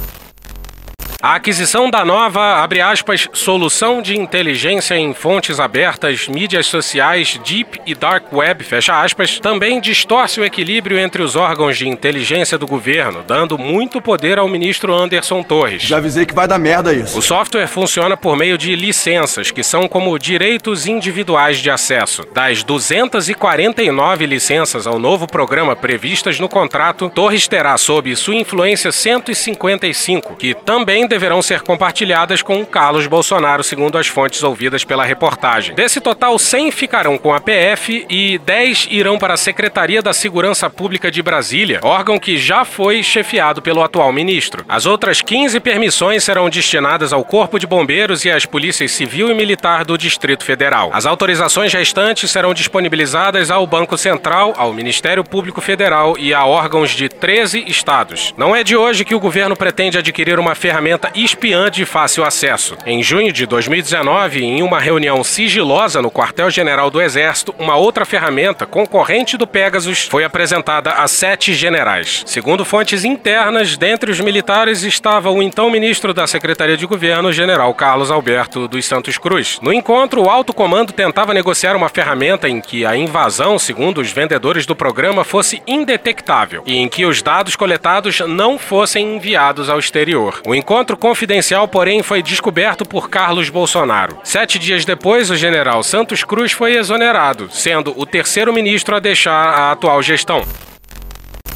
A 1.21 1.35
aquisição 1.35 1.91
da 1.91 2.05
nova, 2.05 2.63
abre 2.63 2.81
aspas, 2.81 3.29
solução 3.33 4.01
de 4.01 4.17
inteligência 4.17 4.95
em 4.95 5.13
fontes 5.13 5.59
abertas, 5.59 6.29
mídias 6.29 6.67
sociais, 6.67 7.41
deep 7.45 7.81
e 7.85 7.93
dark 7.93 8.33
web, 8.33 8.63
fecha 8.63 9.03
aspas, 9.03 9.41
também 9.41 9.81
distorce 9.81 10.39
o 10.39 10.45
equilíbrio 10.45 10.97
entre 10.97 11.21
os 11.21 11.35
órgãos 11.35 11.77
de 11.77 11.89
inteligência 11.89 12.57
do 12.57 12.69
governo, 12.69 13.25
dando 13.27 13.59
muito 13.59 14.01
poder 14.01 14.39
ao 14.39 14.47
ministro 14.47 14.95
Anderson 14.95 15.43
Torres. 15.43 15.83
Já 15.83 15.97
avisei 15.97 16.25
que 16.25 16.33
vai 16.33 16.47
dar 16.47 16.57
merda 16.57 16.95
isso. 16.95 17.19
O 17.19 17.23
software 17.23 17.67
funciona 17.67 18.17
por 18.17 18.37
meio 18.37 18.57
de 18.57 18.77
licenças, 18.77 19.51
que 19.51 19.65
são 19.65 19.89
como 19.89 20.17
direitos 20.21 20.87
individuais 20.87 21.59
de 21.59 21.69
acesso. 21.69 22.23
Das 22.33 22.63
249 22.63 24.25
licenças 24.25 24.87
ao 24.87 25.01
novo 25.01 25.27
programa 25.27 25.75
previstas 25.75 26.39
no 26.39 26.49
contrato, 26.49 27.11
Torres 27.11 27.49
terá 27.49 27.77
sob 27.77 28.15
sua 28.15 28.37
influência 28.37 28.93
155, 28.93 30.37
que 30.37 30.55
também 30.55 31.08
deverão 31.09 31.43
ser 31.43 31.63
compartilhadas 31.63 32.43
com 32.43 32.65
Carlos 32.65 33.07
Bolsonaro, 33.07 33.65
segundo 33.65 33.99
as 33.99 34.07
fontes 34.07 34.43
ouvidas 34.43 34.85
pela 34.85 35.05
reportagem. 35.05 35.75
Desse 35.75 36.01
total, 36.01 36.39
100 36.39 36.71
ficarão 36.71 37.19
com 37.19 37.33
a 37.33 37.41
PF 37.41 38.07
e 38.09 38.39
10 38.39 38.89
irão 38.91 39.19
para 39.19 39.35
a 39.35 39.37
Secretaria 39.37 40.03
da 40.03 40.13
Segurança 40.13 40.71
Pública 40.71 41.11
de 41.11 41.23
Brasília, 41.23 41.81
órgão 41.83 42.19
que 42.19 42.37
já 42.37 42.65
foi 42.65 43.03
chefiado 43.03 43.63
pelo 43.63 43.83
atual 43.83 44.13
ministro. 44.13 44.65
As 44.69 44.87
outras 44.87 45.21
15 45.23 45.59
permissões 45.61 46.25
serão 46.25 46.49
destinadas 46.51 47.13
ao 47.13 47.25
Corpo 47.25 47.59
de 47.59 47.67
Bombeiros 47.67 48.25
e 48.25 48.31
às 48.31 48.45
polícias 48.45 48.93
civil 48.93 49.31
e 49.31 49.35
militar 49.35 49.85
do 49.85 49.97
Distrito 49.97 50.45
Federal. 50.45 50.91
As 50.93 51.07
autorizações 51.07 51.73
restantes 51.73 52.31
serão 52.31 52.53
disponibilizadas 52.53 53.51
ao 53.51 53.67
Banco 53.67 53.97
Central, 53.97 54.55
ao 54.57 54.73
Ministério 54.73 55.25
Público 55.25 55.61
Federal 55.61 56.17
e 56.19 56.35
a 56.35 56.45
órgãos 56.45 56.91
de 56.91 57.09
13 57.09 57.65
estados. 57.67 58.35
Não 58.37 58.55
é 58.55 58.65
de 58.65 58.77
hoje 58.77 59.05
que 59.05 59.15
o 59.15 59.21
governo 59.21 59.57
pretende 59.57 59.99
adquirir 59.99 60.39
uma 60.39 60.55
ferramenta 60.55 60.98
espiã 61.15 61.71
de 61.71 61.85
fácil 61.85 62.25
acesso. 62.25 62.77
Em 62.85 63.03
junho 63.03 63.33
de 63.33 63.47
2019, 63.47 64.43
em 64.43 64.63
uma 64.63 64.81
reunião 64.81 65.23
sigilosa 65.23 66.03
no 66.03 66.11
quartel-general 66.11 66.91
do 66.91 67.01
Exército, 67.01 67.55
uma 67.59 67.77
outra 67.77 68.05
ferramenta 68.05 68.67
concorrente 68.67 69.37
do 69.37 69.47
Pegasus 69.47 70.07
foi 70.07 70.25
apresentada 70.25 70.93
a 70.93 71.07
sete 71.07 71.55
generais. 71.55 72.23
Segundo 72.27 72.65
fontes 72.65 73.05
internas, 73.05 73.77
dentre 73.77 74.11
os 74.11 74.21
militares 74.21 74.83
estava 74.83 75.31
o 75.31 75.43
então 75.43 75.71
ministro 75.71 76.13
da 76.15 76.27
Secretaria 76.27 76.77
de 76.77 76.87
Governo, 76.87 77.33
general 77.33 77.73
Carlos 77.75 78.11
Alberto 78.11 78.67
dos 78.67 78.85
Santos 78.85 79.19
Cruz. 79.19 79.59
No 79.63 79.73
encontro, 79.73 80.23
o 80.23 80.31
alto 80.31 80.53
comando 80.53 80.93
tentava 80.93 81.35
negociar 81.35 81.77
uma 81.77 81.89
ferramenta 81.89 82.49
em 82.49 82.61
que 82.61 82.85
a 82.85 82.97
invasão, 82.97 83.59
segundo 83.59 84.01
os 84.01 84.11
vendedores 84.11 84.67
do 84.67 84.75
programa, 84.75 85.25
fosse 85.25 85.63
indetectável 85.67 86.63
e 86.67 86.77
em 86.77 86.89
que 86.89 87.05
os 87.05 87.23
dados 87.23 87.57
coletados 87.57 88.21
não 88.21 88.59
fossem 88.59 89.17
enviados 89.17 89.69
ao 89.69 89.79
exterior. 89.79 90.41
O 90.47 90.55
encontro 90.55 90.88
confidencial, 90.97 91.69
porém, 91.69 92.03
foi 92.03 92.23
descoberto 92.23 92.85
por 92.85 93.09
Carlos 93.09 93.51
Bolsonaro. 93.51 94.19
Sete 94.25 94.59
dias 94.59 94.85
depois, 94.85 95.31
o 95.31 95.37
general 95.37 95.83
Santos 95.83 96.25
Cruz 96.25 96.53
foi 96.53 96.77
exonerado, 96.77 97.49
sendo 97.51 97.93
o 97.97 98.07
terceiro 98.07 98.53
ministro 98.53 98.97
a 98.97 99.01
deixar 99.01 99.49
a 99.49 99.73
atual 99.73 100.03
gestão. 100.03 100.45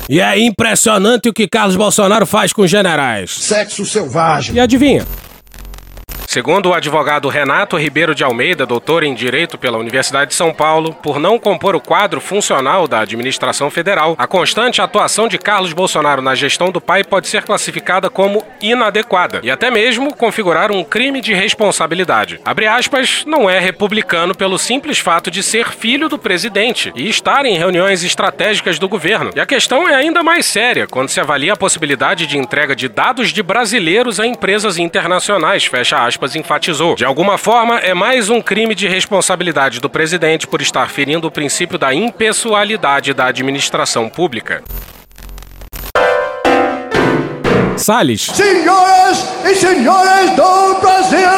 E 0.08 0.20
é 0.20 0.38
impressionante 0.38 1.28
o 1.28 1.32
que 1.32 1.48
Carlos 1.48 1.76
Bolsonaro 1.76 2.26
faz 2.26 2.52
com 2.52 2.62
os 2.62 2.70
generais. 2.70 3.30
Sexo 3.30 3.86
selvagem. 3.86 4.56
E 4.56 4.60
adivinha? 4.60 5.06
Segundo 6.32 6.70
o 6.70 6.72
advogado 6.72 7.28
Renato 7.28 7.76
Ribeiro 7.76 8.14
de 8.14 8.24
Almeida, 8.24 8.64
doutor 8.64 9.04
em 9.04 9.12
Direito 9.12 9.58
pela 9.58 9.76
Universidade 9.76 10.30
de 10.30 10.34
São 10.34 10.50
Paulo, 10.50 10.94
por 10.94 11.20
não 11.20 11.38
compor 11.38 11.76
o 11.76 11.80
quadro 11.80 12.22
funcional 12.22 12.88
da 12.88 13.00
administração 13.00 13.70
federal, 13.70 14.14
a 14.16 14.26
constante 14.26 14.80
atuação 14.80 15.28
de 15.28 15.36
Carlos 15.36 15.74
Bolsonaro 15.74 16.22
na 16.22 16.34
gestão 16.34 16.72
do 16.72 16.80
pai 16.80 17.04
pode 17.04 17.28
ser 17.28 17.42
classificada 17.42 18.08
como 18.08 18.42
inadequada 18.62 19.40
e 19.42 19.50
até 19.50 19.70
mesmo 19.70 20.16
configurar 20.16 20.72
um 20.72 20.82
crime 20.82 21.20
de 21.20 21.34
responsabilidade. 21.34 22.40
Abre 22.46 22.66
aspas, 22.66 23.26
não 23.26 23.50
é 23.50 23.58
republicano 23.58 24.34
pelo 24.34 24.58
simples 24.58 24.98
fato 24.98 25.30
de 25.30 25.42
ser 25.42 25.68
filho 25.68 26.08
do 26.08 26.18
presidente 26.18 26.90
e 26.96 27.10
estar 27.10 27.44
em 27.44 27.58
reuniões 27.58 28.02
estratégicas 28.02 28.78
do 28.78 28.88
governo. 28.88 29.32
E 29.36 29.40
a 29.40 29.44
questão 29.44 29.86
é 29.86 29.94
ainda 29.94 30.22
mais 30.22 30.46
séria 30.46 30.86
quando 30.86 31.10
se 31.10 31.20
avalia 31.20 31.52
a 31.52 31.58
possibilidade 31.58 32.26
de 32.26 32.38
entrega 32.38 32.74
de 32.74 32.88
dados 32.88 33.34
de 33.34 33.42
brasileiros 33.42 34.18
a 34.18 34.26
empresas 34.26 34.78
internacionais, 34.78 35.66
fecha 35.66 36.02
aspas 36.02 36.21
enfatizou. 36.36 36.94
De 36.94 37.04
alguma 37.04 37.36
forma, 37.36 37.78
é 37.78 37.94
mais 37.94 38.30
um 38.30 38.40
crime 38.40 38.74
de 38.74 38.88
responsabilidade 38.88 39.80
do 39.80 39.90
presidente 39.90 40.46
por 40.46 40.62
estar 40.62 40.88
ferindo 40.88 41.26
o 41.26 41.30
princípio 41.30 41.78
da 41.78 41.92
impessoalidade 41.92 43.12
da 43.12 43.26
administração 43.26 44.08
pública. 44.08 44.62
Salles. 47.76 48.22
Senhoras 48.22 49.26
e 49.44 49.54
senhores 49.54 50.30
do 50.36 50.80
Brasil! 50.80 51.28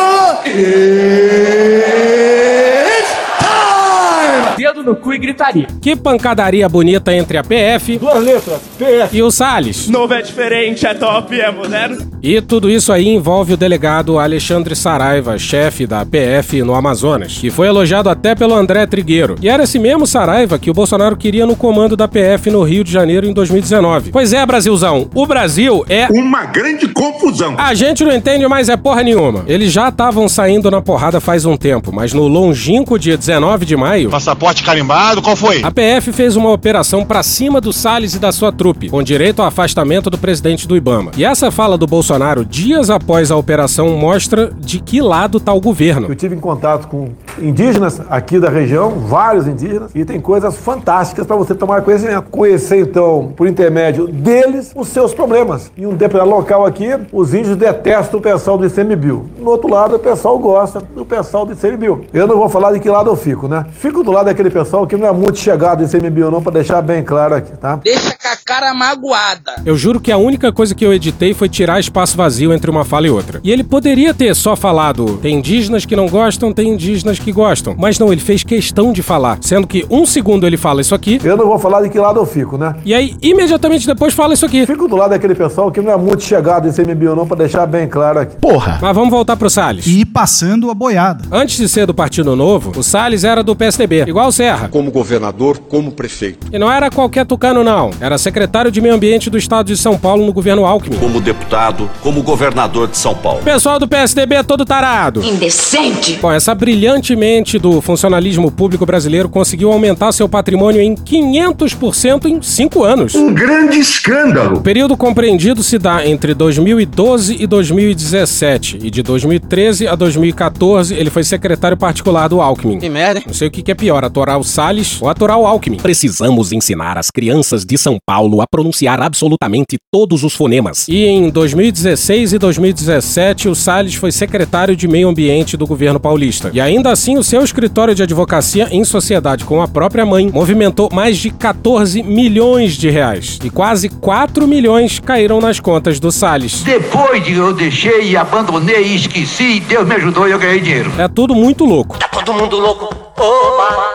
Dedo 4.57 4.83
no 4.83 4.95
cu 4.97 5.13
e 5.13 5.19
gritaria. 5.19 5.67
Que 5.81 5.95
pancadaria 5.97 6.69
bonita 6.69 7.15
entre 7.15 7.37
a 7.39 7.43
PF 7.43 7.99
Duas 7.99 8.23
letras, 8.23 8.61
PF. 8.79 9.17
e 9.17 9.23
o 9.23 9.31
Salles. 9.31 9.89
Novo 9.89 10.15
é 10.15 10.23
diferente, 10.23 10.87
é 10.87 10.95
top, 10.95 11.39
é 11.41 11.51
moderno. 11.51 11.99
E 12.23 12.41
tudo 12.41 12.71
isso 12.71 12.93
aí 12.93 13.09
envolve 13.09 13.53
o 13.53 13.57
delegado 13.57 14.19
Alexandre 14.19 14.75
Saraiva, 14.75 15.37
chefe 15.39 15.87
da 15.87 16.05
PF 16.07 16.63
no 16.63 16.75
Amazonas, 16.75 17.37
que 17.39 17.51
foi 17.51 17.67
elogiado 17.67 18.09
até 18.09 18.35
pelo 18.35 18.55
André 18.55 18.87
Trigueiro. 18.87 19.37
E 19.43 19.49
era 19.49 19.65
esse 19.65 19.79
mesmo 19.79 20.07
Saraiva 20.07 20.59
que 20.59 20.71
o 20.71 20.75
Bolsonaro 20.75 21.17
queria 21.17 21.45
no 21.45 21.55
comando 21.57 21.97
da 21.97 22.09
PF 22.09 22.51
no 22.51 22.63
Rio 22.63 22.83
de 22.83 22.91
Janeiro 22.93 23.27
em 23.27 23.33
2019. 23.33 24.11
Pois 24.11 24.33
é, 24.33 24.45
Brasilzão, 24.47 25.09
o 25.15 25.27
Brasil 25.27 25.85
é 25.89 26.07
Uma 26.11 26.45
grande 26.47 26.89
confusão. 26.89 27.55
a 27.59 27.75
gente 27.75 28.03
não 28.05 28.13
entende 28.13 28.47
mais 28.49 28.69
é 28.69 28.77
porra 28.77 29.03
nenhuma. 29.03 29.45
Eles 29.47 29.71
já 29.73 29.89
estavam 29.91 30.29
saindo 30.29 30.71
na 30.71 30.81
porrada 30.81 31.21
faz 31.21 31.45
um 31.45 31.57
tempo, 31.57 31.93
mas 31.93 32.13
no 32.15 32.27
longínquo 32.27 32.99
dia 32.99 33.17
19 33.19 33.67
de 33.67 33.77
maio, 33.77 34.09
Passaporte 34.11 34.44
carimbado, 34.53 35.23
qual 35.23 35.37
foi? 35.37 35.63
a 35.63 35.71
PF 35.71 36.13
fez 36.13 36.37
uma 36.37 36.51
operação 36.51 37.05
pra 37.05 37.23
cima 37.23 37.61
do 37.61 37.73
Salles 37.73 38.15
e 38.15 38.19
da 38.19 38.33
sua 38.33 38.53
trupe, 38.53 38.91
com 38.91 39.03
direito 39.03 39.41
ao 39.41 39.49
afastamento 39.49 40.11
do 40.11 40.19
presidente 40.19 40.69
do 40.69 40.77
Ibama. 40.77 41.13
E 41.17 41.25
essa 41.25 41.51
fala 41.51 41.79
do 41.79 41.87
Bolsonaro 41.87 42.45
dias 42.45 42.91
após 42.91 43.31
a 43.31 43.37
operação 43.37 43.97
mostra 43.97 44.53
de 44.59 44.81
que 44.81 45.01
lado 45.01 45.41
tá 45.41 45.53
o 45.53 45.61
governo. 45.61 46.09
Eu 46.09 46.15
tive 46.15 46.35
em 46.35 46.41
contato 46.41 46.89
com 46.89 47.09
indígenas 47.41 48.01
aqui 48.11 48.39
da 48.39 48.51
região, 48.51 48.91
vários 48.91 49.47
indígenas, 49.47 49.91
e 49.95 50.05
tem 50.05 50.21
coisas 50.21 50.57
fantásticas 50.57 51.27
para 51.27 51.37
você 51.37 51.55
tomar 51.55 51.83
conhecimento. 51.83 52.25
Conhecer, 52.31 52.81
então, 52.81 53.33
por 53.37 53.47
intermédio 53.47 54.07
deles, 54.09 54.73
os 54.75 54.89
seus 54.89 55.15
problemas. 55.15 55.71
Em 55.77 55.87
um 55.87 55.95
deputado 55.95 56.29
local 56.29 56.67
aqui, 56.67 56.89
os 57.13 57.33
índios 57.33 57.57
detestam 57.57 58.19
o 58.21 58.23
pessoal 58.23 58.59
do 58.59 58.67
ICMBio. 58.67 59.31
No 59.39 59.51
outro 59.51 59.69
lado, 59.71 59.97
o 59.97 59.99
pessoal 59.99 60.39
gosta 60.39 60.83
do 60.95 61.05
pessoal 61.05 61.47
do 61.47 61.53
ICMBio. 61.53 62.05
Eu 62.13 62.27
não 62.27 62.37
vou 62.37 62.49
falar 62.49 62.73
de 62.73 62.81
que 62.81 62.89
lado 62.89 63.09
eu 63.11 63.17
fico, 63.17 63.49
né? 63.49 63.67
Fico 63.73 64.03
do 64.03 64.11
lado 64.11 64.29
daquele 64.35 64.51
pessoal 64.51 64.87
que 64.87 64.97
não 64.97 65.07
é 65.07 65.13
muito 65.13 65.39
chegado 65.39 65.87
do 65.87 65.97
ICMBio, 65.97 66.31
não, 66.31 66.43
para 66.43 66.55
deixar 66.55 66.83
bem 66.83 67.03
claro 67.03 67.37
aqui, 67.37 67.57
tá? 67.57 67.77
Deixa 67.77 68.11
com 68.11 68.29
a 68.29 68.37
cara 68.45 68.75
magoada. 68.75 69.63
Eu 69.65 69.77
juro 69.77 70.01
que 70.01 70.11
a 70.11 70.19
única 70.19 70.53
coisa 70.53 70.75
que 70.75 70.85
eu 70.85 70.93
editei 70.93 71.33
foi 71.33 71.49
tirar 71.49 71.79
espaço 71.81 72.17
vazio 72.17 72.53
entre 72.53 72.71
uma 72.71 72.85
fala 72.85 73.07
e 73.07 73.11
outra. 73.11 73.41
E 73.43 73.51
ele 73.51 73.63
poderia 73.63 74.13
ter 74.13 74.35
só 74.35 74.57
falado: 74.57 75.19
tem 75.19 75.37
indígenas 75.37 75.87
que 75.87 75.97
não 75.97 76.09
gostam, 76.09 76.53
tem 76.53 76.71
indígenas 76.71 77.19
que 77.19 77.33
gostam. 77.33 77.75
Mas 77.79 77.99
não, 77.99 78.13
ele 78.13 78.21
fez 78.21 78.43
questão 78.43 78.93
de 78.93 79.03
falar. 79.03 79.39
Sendo 79.41 79.67
que 79.67 79.87
um 79.89 80.05
segundo 80.05 80.47
ele 80.47 80.57
fala 80.57 80.81
isso 80.81 80.95
aqui. 80.95 81.21
Eu 81.23 81.37
não 81.37 81.47
vou 81.47 81.59
falar 81.59 81.83
de 81.83 81.89
que 81.89 81.99
lado 81.99 82.19
eu 82.19 82.27
fico, 82.27 82.59
né? 82.59 82.75
E 82.85 82.93
aí, 82.93 83.17
imediatamente 83.23 83.87
depois, 83.87 84.13
fala 84.13 84.35
isso 84.35 84.45
aqui. 84.45 84.67
Fico 84.67 84.89
do 84.89 84.97
lado 84.97 85.11
daquele 85.11 85.35
pessoal 85.35 85.71
que 85.71 85.81
não 85.81 85.93
é 85.93 85.97
muito 85.97 86.23
chegado 86.23 86.69
em 86.69 86.73
CMBio, 86.73 87.15
não, 87.15 87.27
pra 87.27 87.37
deixar 87.37 87.67
bem 87.67 87.87
claro 87.89 88.19
aqui. 88.19 88.37
Porra! 88.37 88.79
Mas 88.83 88.95
vamos 88.95 89.11
voltar 89.11 89.37
pro 89.37 89.49
Salles. 89.49 89.87
E 89.87 90.05
passando 90.05 90.71
a 90.71 90.75
boiada. 90.75 91.25
Antes 91.31 91.57
de 91.57 91.69
ser 91.69 91.87
do 91.87 91.95
Partido 91.95 92.35
Novo, 92.35 92.73
o 92.77 92.83
Salles 92.83 93.25
era 93.25 93.43
do 93.43 93.55
PSDB, 93.55 94.05
igual 94.07 94.24
o 94.27 94.33
Serra. 94.33 94.69
Como 94.69 94.91
governador, 94.91 95.59
como 95.59 95.93
prefeito. 95.93 96.47
E 96.53 96.59
não 96.59 96.71
era 96.71 96.91
qualquer 96.91 97.27
tucano, 97.27 97.65
não. 97.65 97.91
Era 98.01 98.19
secretário 98.19 98.71
de 98.71 98.81
Meio 98.81 98.95
Ambiente 98.95 99.31
do 99.31 99.39
Estado 99.39 99.67
de 99.67 99.77
São 99.77 99.99
Paulo 99.99 100.25
no 100.25 100.33
governo 100.33 100.65
Alckmin. 100.65 100.97
Como 100.97 101.21
deputado, 101.21 101.91
como 102.03 102.23
governador 102.23 102.89
de 102.89 102.97
São 102.97 103.15
Paulo. 103.15 103.43
Pessoal 103.43 103.79
do 103.79 103.89
PSDB 103.89 104.37
é 104.37 104.43
todo 104.43 104.65
tarado. 104.65 105.23
Indecente. 105.23 106.19
Bom, 106.21 106.33
essa 106.33 106.55
brilhante 106.55 107.15
mente 107.15 107.59
do 107.59 107.81
funcionalismo 107.81 108.51
público 108.51 108.87
brasileiro 108.87 109.29
conseguiu 109.29 109.73
aumentar 109.73 110.13
seu 110.13 110.29
patrimônio 110.29 110.81
em 110.81 110.95
500% 110.95 112.27
em 112.27 112.43
5 112.43 112.85
anos. 112.85 113.15
Um 113.15 113.33
grande 113.33 113.79
escândalo. 113.79 114.59
O 114.59 114.61
período 114.61 114.97
compreendido 114.97 115.63
se 115.63 115.79
dá 115.79 116.07
entre 116.07 116.35
2012 116.35 117.37
e 117.41 117.47
2017. 117.47 118.79
E 118.83 118.91
de 118.91 119.03
2013 119.03 119.87
a 119.87 119.95
2014 119.95 120.95
ele 120.95 121.11
foi 121.11 121.25
secretário 121.25 121.77
particular 121.77 122.29
do 122.29 122.41
Alckmin. 122.41 122.79
Que 122.79 122.89
merda, 122.89 123.21
hein? 123.21 123.25
Não 123.27 123.35
sei 123.35 123.49
o 123.49 123.51
que 123.51 123.71
é 123.71 123.75
pior, 123.75 124.05
atorar 124.05 124.14
o 124.39 124.45
Salles 124.45 125.01
ou 125.01 125.09
o 125.09 125.47
Alckmin. 125.47 125.79
Precisamos 125.79 126.53
ensinar 126.53 126.97
as 126.97 127.11
crianças 127.11 127.65
de 127.65 127.77
São 127.77 127.97
Paulo 128.07 128.41
a 128.41 128.47
pronunciar 128.47 129.01
absolutamente 129.01 129.77
todos 129.93 130.25
os 130.25 130.35
fonemas. 130.35 130.87
E 130.89 131.05
em 131.05 131.31
2016 131.31 132.33
e 132.33 132.39
2017, 132.39 133.49
o 133.49 133.55
Salles 133.55 133.95
foi 133.95 134.13
secretário 134.13 134.77
de 134.77 134.87
Meio 134.87 135.09
Ambiente 135.09 135.57
do 135.57 135.67
governo 135.67 135.99
paulista. 135.99 136.51
E 136.53 136.61
ainda 136.61 136.91
assim, 136.91 137.17
o 137.19 137.25
seu 137.25 137.43
escritório 137.43 137.95
de 137.95 138.03
advocacia, 138.03 138.69
em 138.71 138.85
sociedade 138.85 139.45
com 139.45 139.61
a 139.61 139.69
própria 139.69 140.07
mãe, 140.07 140.31
movimentou 140.33 140.89
mais 140.93 141.19
de 141.19 141.31
14 141.31 142.03
milhões 142.03 142.75
de 142.75 142.91
reais. 142.91 143.39
E 143.45 143.51
quase 143.51 143.89
4 143.89 144.47
milhões 144.47 145.01
caíram 145.01 145.41
nas 145.41 145.61
contas 145.61 145.99
do 145.99 146.13
Salles. 146.13 146.63
Depois 146.63 147.25
de 147.25 147.35
eu 147.35 147.53
deixei 147.53 148.11
e 148.11 148.17
abandonei 148.17 148.85
e 148.85 148.97
esqueci, 148.97 149.61
Deus 149.61 149.87
me 149.87 149.95
ajudou 149.95 150.29
e 150.29 150.33
eu 150.33 150.39
ganhei 150.39 150.61
dinheiro. 150.61 150.93
É 150.99 151.09
tudo 151.09 151.35
muito 151.35 151.65
louco. 151.65 151.99
Tá 151.99 152.09
todo 152.09 152.33
mundo 152.35 152.59
louco. 152.59 152.94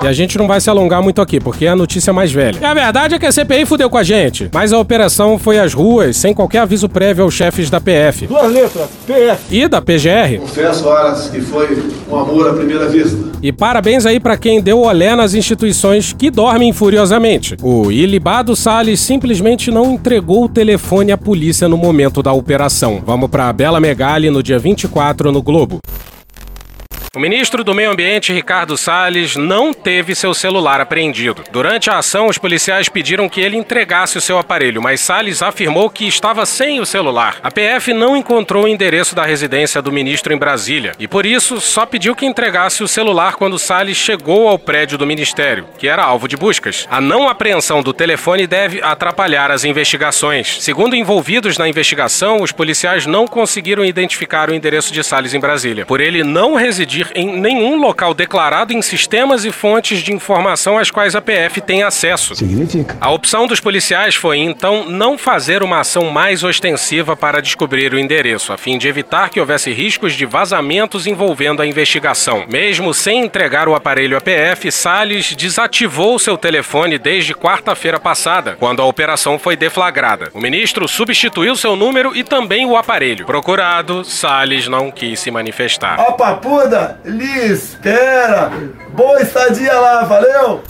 E 0.01 0.07
a 0.07 0.13
gente 0.13 0.37
não 0.37 0.47
vai 0.47 0.61
se 0.61 0.69
alongar 0.69 1.03
muito 1.03 1.21
aqui, 1.21 1.39
porque 1.39 1.65
é 1.65 1.69
a 1.69 1.75
notícia 1.75 2.13
mais 2.13 2.31
velha. 2.31 2.57
E 2.61 2.65
a 2.65 2.73
verdade 2.73 3.15
é 3.15 3.19
que 3.19 3.25
a 3.25 3.31
CPI 3.31 3.65
fudeu 3.65 3.89
com 3.89 3.97
a 3.97 4.03
gente. 4.03 4.49
Mas 4.53 4.71
a 4.71 4.79
operação 4.79 5.37
foi 5.37 5.59
às 5.59 5.73
ruas, 5.73 6.15
sem 6.15 6.33
qualquer 6.33 6.59
aviso 6.59 6.87
prévio 6.87 7.23
aos 7.25 7.33
chefes 7.33 7.69
da 7.69 7.81
PF. 7.81 8.27
Duas 8.27 8.51
letras, 8.51 8.89
PF. 9.05 9.43
E 9.51 9.67
da 9.67 9.81
PGR. 9.81 10.39
Confesso, 10.39 10.87
horas, 10.87 11.29
que 11.29 11.41
foi 11.41 11.77
um 12.09 12.15
amor 12.15 12.49
à 12.49 12.53
primeira 12.53 12.87
vista. 12.87 13.17
E 13.41 13.51
parabéns 13.51 14.05
aí 14.05 14.19
pra 14.19 14.37
quem 14.37 14.61
deu 14.61 14.79
olé 14.79 15.15
nas 15.15 15.33
instituições 15.33 16.13
que 16.13 16.31
dormem 16.31 16.71
furiosamente. 16.71 17.57
O 17.61 17.91
ilibado 17.91 18.55
Salles 18.55 18.99
simplesmente 18.99 19.69
não 19.69 19.93
entregou 19.93 20.45
o 20.45 20.49
telefone 20.49 21.11
à 21.11 21.17
polícia 21.17 21.67
no 21.67 21.77
momento 21.77 22.23
da 22.23 22.31
operação. 22.31 23.01
Vamos 23.05 23.29
pra 23.29 23.51
Bela 23.51 23.79
Megali 23.79 24.29
no 24.29 24.41
dia 24.41 24.59
24 24.59 25.31
no 25.31 25.41
Globo. 25.41 25.79
O 27.15 27.19
ministro 27.19 27.63
do 27.63 27.73
Meio 27.73 27.89
Ambiente, 27.89 28.31
Ricardo 28.31 28.77
Salles, 28.77 29.35
não 29.35 29.73
teve 29.73 30.13
seu 30.13 30.31
celular 30.31 30.79
apreendido. 30.79 31.43
Durante 31.51 31.89
a 31.89 31.97
ação, 31.97 32.27
os 32.27 32.37
policiais 32.37 32.87
pediram 32.87 33.27
que 33.27 33.41
ele 33.41 33.57
entregasse 33.57 34.15
o 34.15 34.21
seu 34.21 34.37
aparelho, 34.37 34.79
mas 34.79 35.01
Salles 35.01 35.41
afirmou 35.41 35.89
que 35.89 36.07
estava 36.07 36.45
sem 36.45 36.79
o 36.79 36.85
celular. 36.85 37.37
A 37.41 37.49
PF 37.49 37.93
não 37.93 38.15
encontrou 38.15 38.65
o 38.65 38.67
endereço 38.67 39.15
da 39.15 39.25
residência 39.25 39.81
do 39.81 39.91
ministro 39.91 40.31
em 40.31 40.37
Brasília 40.37 40.91
e, 40.99 41.07
por 41.07 41.25
isso, 41.25 41.59
só 41.59 41.83
pediu 41.83 42.15
que 42.15 42.27
entregasse 42.27 42.83
o 42.83 42.87
celular 42.87 43.37
quando 43.37 43.57
Salles 43.57 43.97
chegou 43.97 44.47
ao 44.47 44.59
prédio 44.59 44.95
do 44.95 45.07
ministério, 45.07 45.65
que 45.79 45.87
era 45.87 46.03
alvo 46.03 46.27
de 46.27 46.37
buscas. 46.37 46.87
A 46.91 47.01
não 47.01 47.27
apreensão 47.27 47.81
do 47.81 47.91
telefone 47.91 48.45
deve 48.45 48.83
atrapalhar 48.83 49.49
as 49.49 49.63
investigações. 49.63 50.61
Segundo 50.61 50.95
envolvidos 50.95 51.57
na 51.57 51.67
investigação, 51.67 52.43
os 52.43 52.51
policiais 52.51 53.07
não 53.07 53.25
conseguiram 53.25 53.83
identificar 53.83 54.51
o 54.51 54.53
endereço 54.53 54.93
de 54.93 55.03
Salles 55.03 55.33
em 55.33 55.39
Brasília, 55.39 55.87
por 55.87 56.01
ele 56.01 56.23
não 56.23 56.53
residir 56.53 56.98
em 57.15 57.39
nenhum 57.39 57.79
local 57.79 58.13
declarado 58.13 58.73
em 58.73 58.81
sistemas 58.81 59.45
e 59.45 59.51
fontes 59.51 59.99
de 59.99 60.13
informação 60.13 60.77
às 60.77 60.91
quais 60.91 61.15
a 61.15 61.21
PF 61.21 61.61
tem 61.61 61.83
acesso. 61.83 62.35
Significa. 62.35 62.97
A 62.99 63.11
opção 63.11 63.47
dos 63.47 63.59
policiais 63.59 64.15
foi, 64.15 64.39
então, 64.39 64.85
não 64.89 65.17
fazer 65.17 65.63
uma 65.63 65.79
ação 65.79 66.09
mais 66.09 66.43
ostensiva 66.43 67.15
para 67.15 67.41
descobrir 67.41 67.93
o 67.93 67.99
endereço, 67.99 68.53
a 68.53 68.57
fim 68.57 68.77
de 68.77 68.87
evitar 68.87 69.29
que 69.29 69.39
houvesse 69.39 69.71
riscos 69.71 70.13
de 70.13 70.25
vazamentos 70.25 71.07
envolvendo 71.07 71.61
a 71.61 71.65
investigação. 71.65 72.45
Mesmo 72.49 72.93
sem 72.93 73.23
entregar 73.23 73.67
o 73.67 73.75
aparelho 73.75 74.17
à 74.17 74.21
PF, 74.21 74.71
Salles 74.71 75.35
desativou 75.35 76.17
seu 76.19 76.37
telefone 76.37 76.97
desde 76.97 77.33
quarta-feira 77.33 77.99
passada, 77.99 78.55
quando 78.59 78.81
a 78.81 78.85
operação 78.85 79.37
foi 79.37 79.55
deflagrada. 79.55 80.29
O 80.33 80.39
ministro 80.39 80.87
substituiu 80.87 81.55
seu 81.55 81.75
número 81.75 82.15
e 82.15 82.23
também 82.23 82.65
o 82.65 82.75
aparelho. 82.75 83.25
Procurado, 83.25 84.03
Salles 84.03 84.67
não 84.67 84.91
quis 84.91 85.19
se 85.19 85.31
manifestar. 85.31 85.99
Ó, 85.99 86.13
papuda, 86.13 86.88
Liz, 87.05 87.69
espera. 87.69 88.51
Boa 88.95 89.21
estadia 89.21 89.73
lá, 89.79 90.03
valeu? 90.03 90.61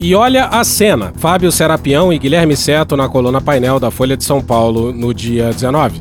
E 0.00 0.14
olha 0.14 0.46
a 0.46 0.62
cena: 0.64 1.12
Fábio 1.18 1.50
Serapião 1.50 2.12
e 2.12 2.18
Guilherme 2.18 2.56
Seto 2.56 2.96
na 2.96 3.08
coluna 3.08 3.40
painel 3.40 3.80
da 3.80 3.90
Folha 3.90 4.16
de 4.16 4.24
São 4.24 4.42
Paulo 4.42 4.92
no 4.92 5.14
dia 5.14 5.50
19. 5.50 6.00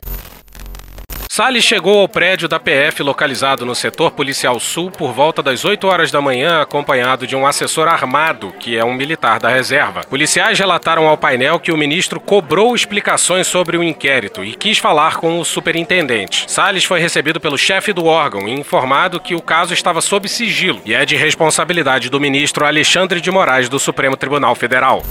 Salles 1.36 1.64
chegou 1.64 2.00
ao 2.00 2.08
prédio 2.08 2.48
da 2.48 2.60
PF 2.60 3.02
localizado 3.02 3.66
no 3.66 3.74
setor 3.74 4.12
policial 4.12 4.60
sul 4.60 4.92
por 4.92 5.12
volta 5.12 5.42
das 5.42 5.66
8 5.66 5.88
horas 5.88 6.12
da 6.12 6.22
manhã, 6.22 6.62
acompanhado 6.62 7.26
de 7.26 7.36
um 7.36 7.48
assessor 7.48 7.88
armado, 7.88 8.54
que 8.60 8.78
é 8.78 8.86
um 8.86 8.94
militar 8.94 9.40
da 9.40 9.50
reserva. 9.50 10.02
Policiais 10.02 10.60
relataram 10.60 11.08
ao 11.08 11.18
painel 11.18 11.60
que 11.60 11.72
o 11.72 11.76
ministro 11.76 12.20
cobrou 12.20 12.76
explicações 12.76 13.48
sobre 13.48 13.76
o 13.76 13.84
inquérito 13.84 14.46
e 14.46 14.54
quis 14.54 14.78
falar 14.78 15.16
com 15.16 15.40
o 15.40 15.44
superintendente. 15.44 16.46
Salles 16.48 16.86
foi 16.86 17.00
recebido 17.00 17.40
pelo 17.40 17.58
chefe 17.58 17.92
do 17.94 18.06
órgão 18.06 18.48
e 18.48 18.54
informado 18.54 19.20
que 19.20 19.34
o 19.34 19.42
caso 19.42 19.74
estava 19.74 20.02
sob 20.02 20.30
sigilo 20.30 20.84
e 20.86 20.94
é 20.94 21.04
de 21.04 21.16
responsabilidade 21.16 22.12
do 22.12 22.20
ministro 22.20 22.64
Alexandre 22.64 23.20
de 23.20 23.32
Moraes 23.32 23.68
do 23.68 23.80
Supremo 23.80 24.16
Tribunal 24.16 24.54
Federal. 24.54 25.02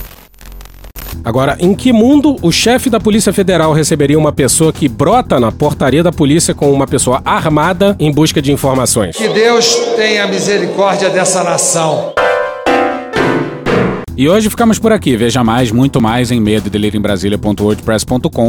Agora, 1.24 1.56
em 1.61 1.74
que 1.74 1.92
mundo 1.92 2.37
o 2.42 2.50
chefe 2.50 2.90
da 2.90 2.98
Polícia 2.98 3.32
Federal 3.32 3.72
receberia 3.72 4.18
uma 4.18 4.32
pessoa 4.32 4.72
que 4.72 4.88
brota 4.88 5.38
na 5.38 5.52
portaria 5.52 6.02
da 6.02 6.12
polícia 6.12 6.54
com 6.54 6.72
uma 6.72 6.87
pessoa 6.87 7.22
armada 7.24 7.96
em 7.98 8.12
busca 8.12 8.42
de 8.42 8.52
informações? 8.52 9.16
Que 9.16 9.28
Deus 9.28 9.74
tenha 9.96 10.26
misericórdia 10.26 11.11
dessa 11.11 11.44
nação. 11.44 12.12
E 14.14 14.29
hoje 14.29 14.51
ficamos 14.51 14.79
por 14.79 14.92
aqui. 14.92 15.16
Veja 15.16 15.42
mais, 15.42 15.72
muito 15.72 15.98
mais 15.98 16.31
em 16.31 16.38
medo 16.38 16.68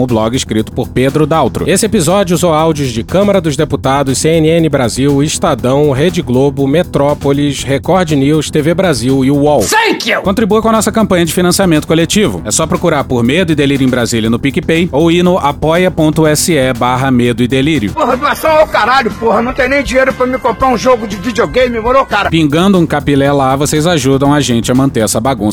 o 0.03 0.07
blog 0.07 0.35
escrito 0.35 0.73
por 0.73 0.89
Pedro 0.89 1.25
Daltro. 1.25 1.69
Esse 1.69 1.85
episódio 1.85 2.35
usou 2.35 2.53
áudios 2.53 2.89
de 2.89 3.01
Câmara 3.01 3.39
dos 3.39 3.55
Deputados, 3.55 4.17
CNN 4.17 4.67
Brasil, 4.67 5.23
Estadão, 5.23 5.89
Rede 5.91 6.21
Globo, 6.21 6.67
Metrópolis, 6.67 7.63
Record 7.63 8.11
News, 8.11 8.51
TV 8.51 8.73
Brasil 8.73 9.23
e 9.23 9.31
o 9.31 9.37
UOL. 9.37 9.61
Thank 9.61 10.11
you! 10.11 10.21
Contribua 10.21 10.61
com 10.61 10.67
a 10.67 10.73
nossa 10.73 10.91
campanha 10.91 11.25
de 11.25 11.33
financiamento 11.33 11.87
coletivo. 11.87 12.41
É 12.43 12.51
só 12.51 12.67
procurar 12.67 13.05
por 13.05 13.23
Medo 13.23 13.53
e 13.53 13.55
Delírio 13.55 13.87
em 13.87 13.89
Brasília 13.89 14.29
no 14.29 14.39
PicPay 14.39 14.89
ou 14.91 15.09
ir 15.09 15.23
no 15.23 15.37
apoia.se 15.37 16.73
barra 16.77 17.09
Medo 17.09 17.41
e 17.41 17.47
Delírio. 17.47 17.93
Porra, 17.93 18.17
doação 18.17 18.51
ao 18.51 18.67
caralho, 18.67 19.11
porra. 19.11 19.41
Não 19.41 19.53
tem 19.53 19.69
nem 19.69 19.81
dinheiro 19.81 20.13
pra 20.13 20.25
me 20.27 20.37
comprar 20.37 20.67
um 20.67 20.77
jogo 20.77 21.07
de 21.07 21.15
videogame, 21.15 21.79
morou, 21.79 22.05
cara? 22.05 22.29
Pingando 22.29 22.77
um 22.77 22.85
capilé 22.85 23.31
lá, 23.31 23.55
vocês 23.55 23.87
ajudam 23.87 24.33
a 24.33 24.41
gente 24.41 24.69
a 24.69 24.75
manter 24.75 24.99
essa 24.99 25.21
bagunça 25.21 25.52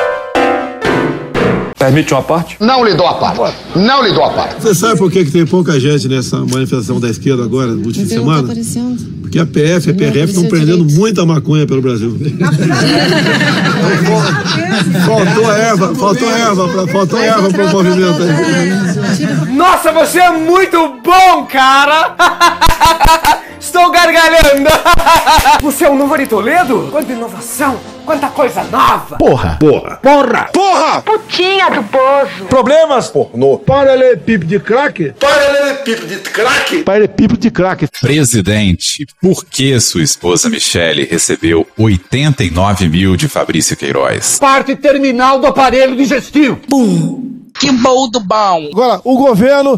Permite 1.81 2.13
uma 2.13 2.21
parte? 2.21 2.57
Não 2.59 2.85
lhe 2.85 2.93
dou 2.93 3.07
a 3.07 3.15
parte. 3.15 3.55
Não 3.75 4.03
lhe 4.03 4.13
dou 4.13 4.23
a 4.23 4.29
parte. 4.29 4.61
Você 4.61 4.75
sabe 4.75 4.99
por 4.99 5.11
que, 5.11 5.25
que 5.25 5.31
tem 5.31 5.47
pouca 5.47 5.79
gente 5.79 6.07
nessa 6.07 6.37
manifestação 6.37 6.99
da 6.99 7.09
esquerda 7.09 7.43
agora, 7.43 7.71
no 7.71 7.87
último 7.87 8.05
de 8.05 8.13
semana? 8.13 8.41
aparecendo. 8.41 9.01
Porque 9.21 9.39
a 9.39 9.47
PF 9.47 9.89
e 9.89 9.91
a 9.91 9.95
PRF 9.95 10.31
estão 10.31 10.45
prendendo 10.45 10.85
muita 10.85 11.25
maconha 11.25 11.65
pelo 11.65 11.81
Brasil. 11.81 12.15
faltou 15.07 15.51
erva, 15.51 15.95
faltou 15.95 16.29
erva, 16.29 16.67
pra, 16.67 16.87
faltou 16.87 17.19
erva 17.19 17.49
para 17.49 17.65
o 17.65 17.71
movimento 17.71 18.21
aí. 18.21 19.55
Nossa, 19.55 19.91
você 19.91 20.19
é 20.19 20.31
muito 20.37 20.77
bom, 21.03 21.47
cara! 21.49 22.15
Estou 23.59 23.91
gargalhando! 23.91 24.69
Você 25.61 25.85
é 25.85 25.89
o 25.89 25.95
novo 25.95 26.11
Toledo? 26.27 26.89
Quanta 26.91 27.11
inovação! 27.13 27.79
Quanta 28.05 28.27
coisa 28.29 28.63
nova! 28.63 29.17
Porra! 29.17 29.57
Porra! 29.59 29.97
Porra! 29.97 30.49
Porra! 30.51 31.01
Putinha 31.03 31.69
do 31.69 31.83
poço. 31.83 32.45
Problemas? 32.49 33.09
Pornô. 33.09 33.59
Paralelepípedo 33.59 34.45
de 34.47 34.59
crack? 34.59 35.13
Paralelepípedo 35.19 36.07
de 36.07 36.17
crack? 36.17 36.83
Paralelepípedo 36.83 37.39
de 37.39 37.51
crack. 37.51 37.87
Presidente, 38.01 39.05
por 39.21 39.45
que 39.45 39.79
sua 39.79 40.01
esposa 40.01 40.49
Michele 40.49 41.05
recebeu 41.05 41.65
89 41.77 42.89
mil 42.89 43.15
de 43.15 43.27
Fabrício 43.27 43.77
Queiroz? 43.77 44.39
Parte 44.39 44.75
terminal 44.75 45.39
do 45.39 45.47
aparelho 45.47 45.95
digestivo. 45.95 46.59
Que 47.59 47.71
bom 47.71 48.09
do 48.09 48.19
bom. 48.19 48.69
Agora, 48.71 48.99
o 49.03 49.17
governo 49.17 49.77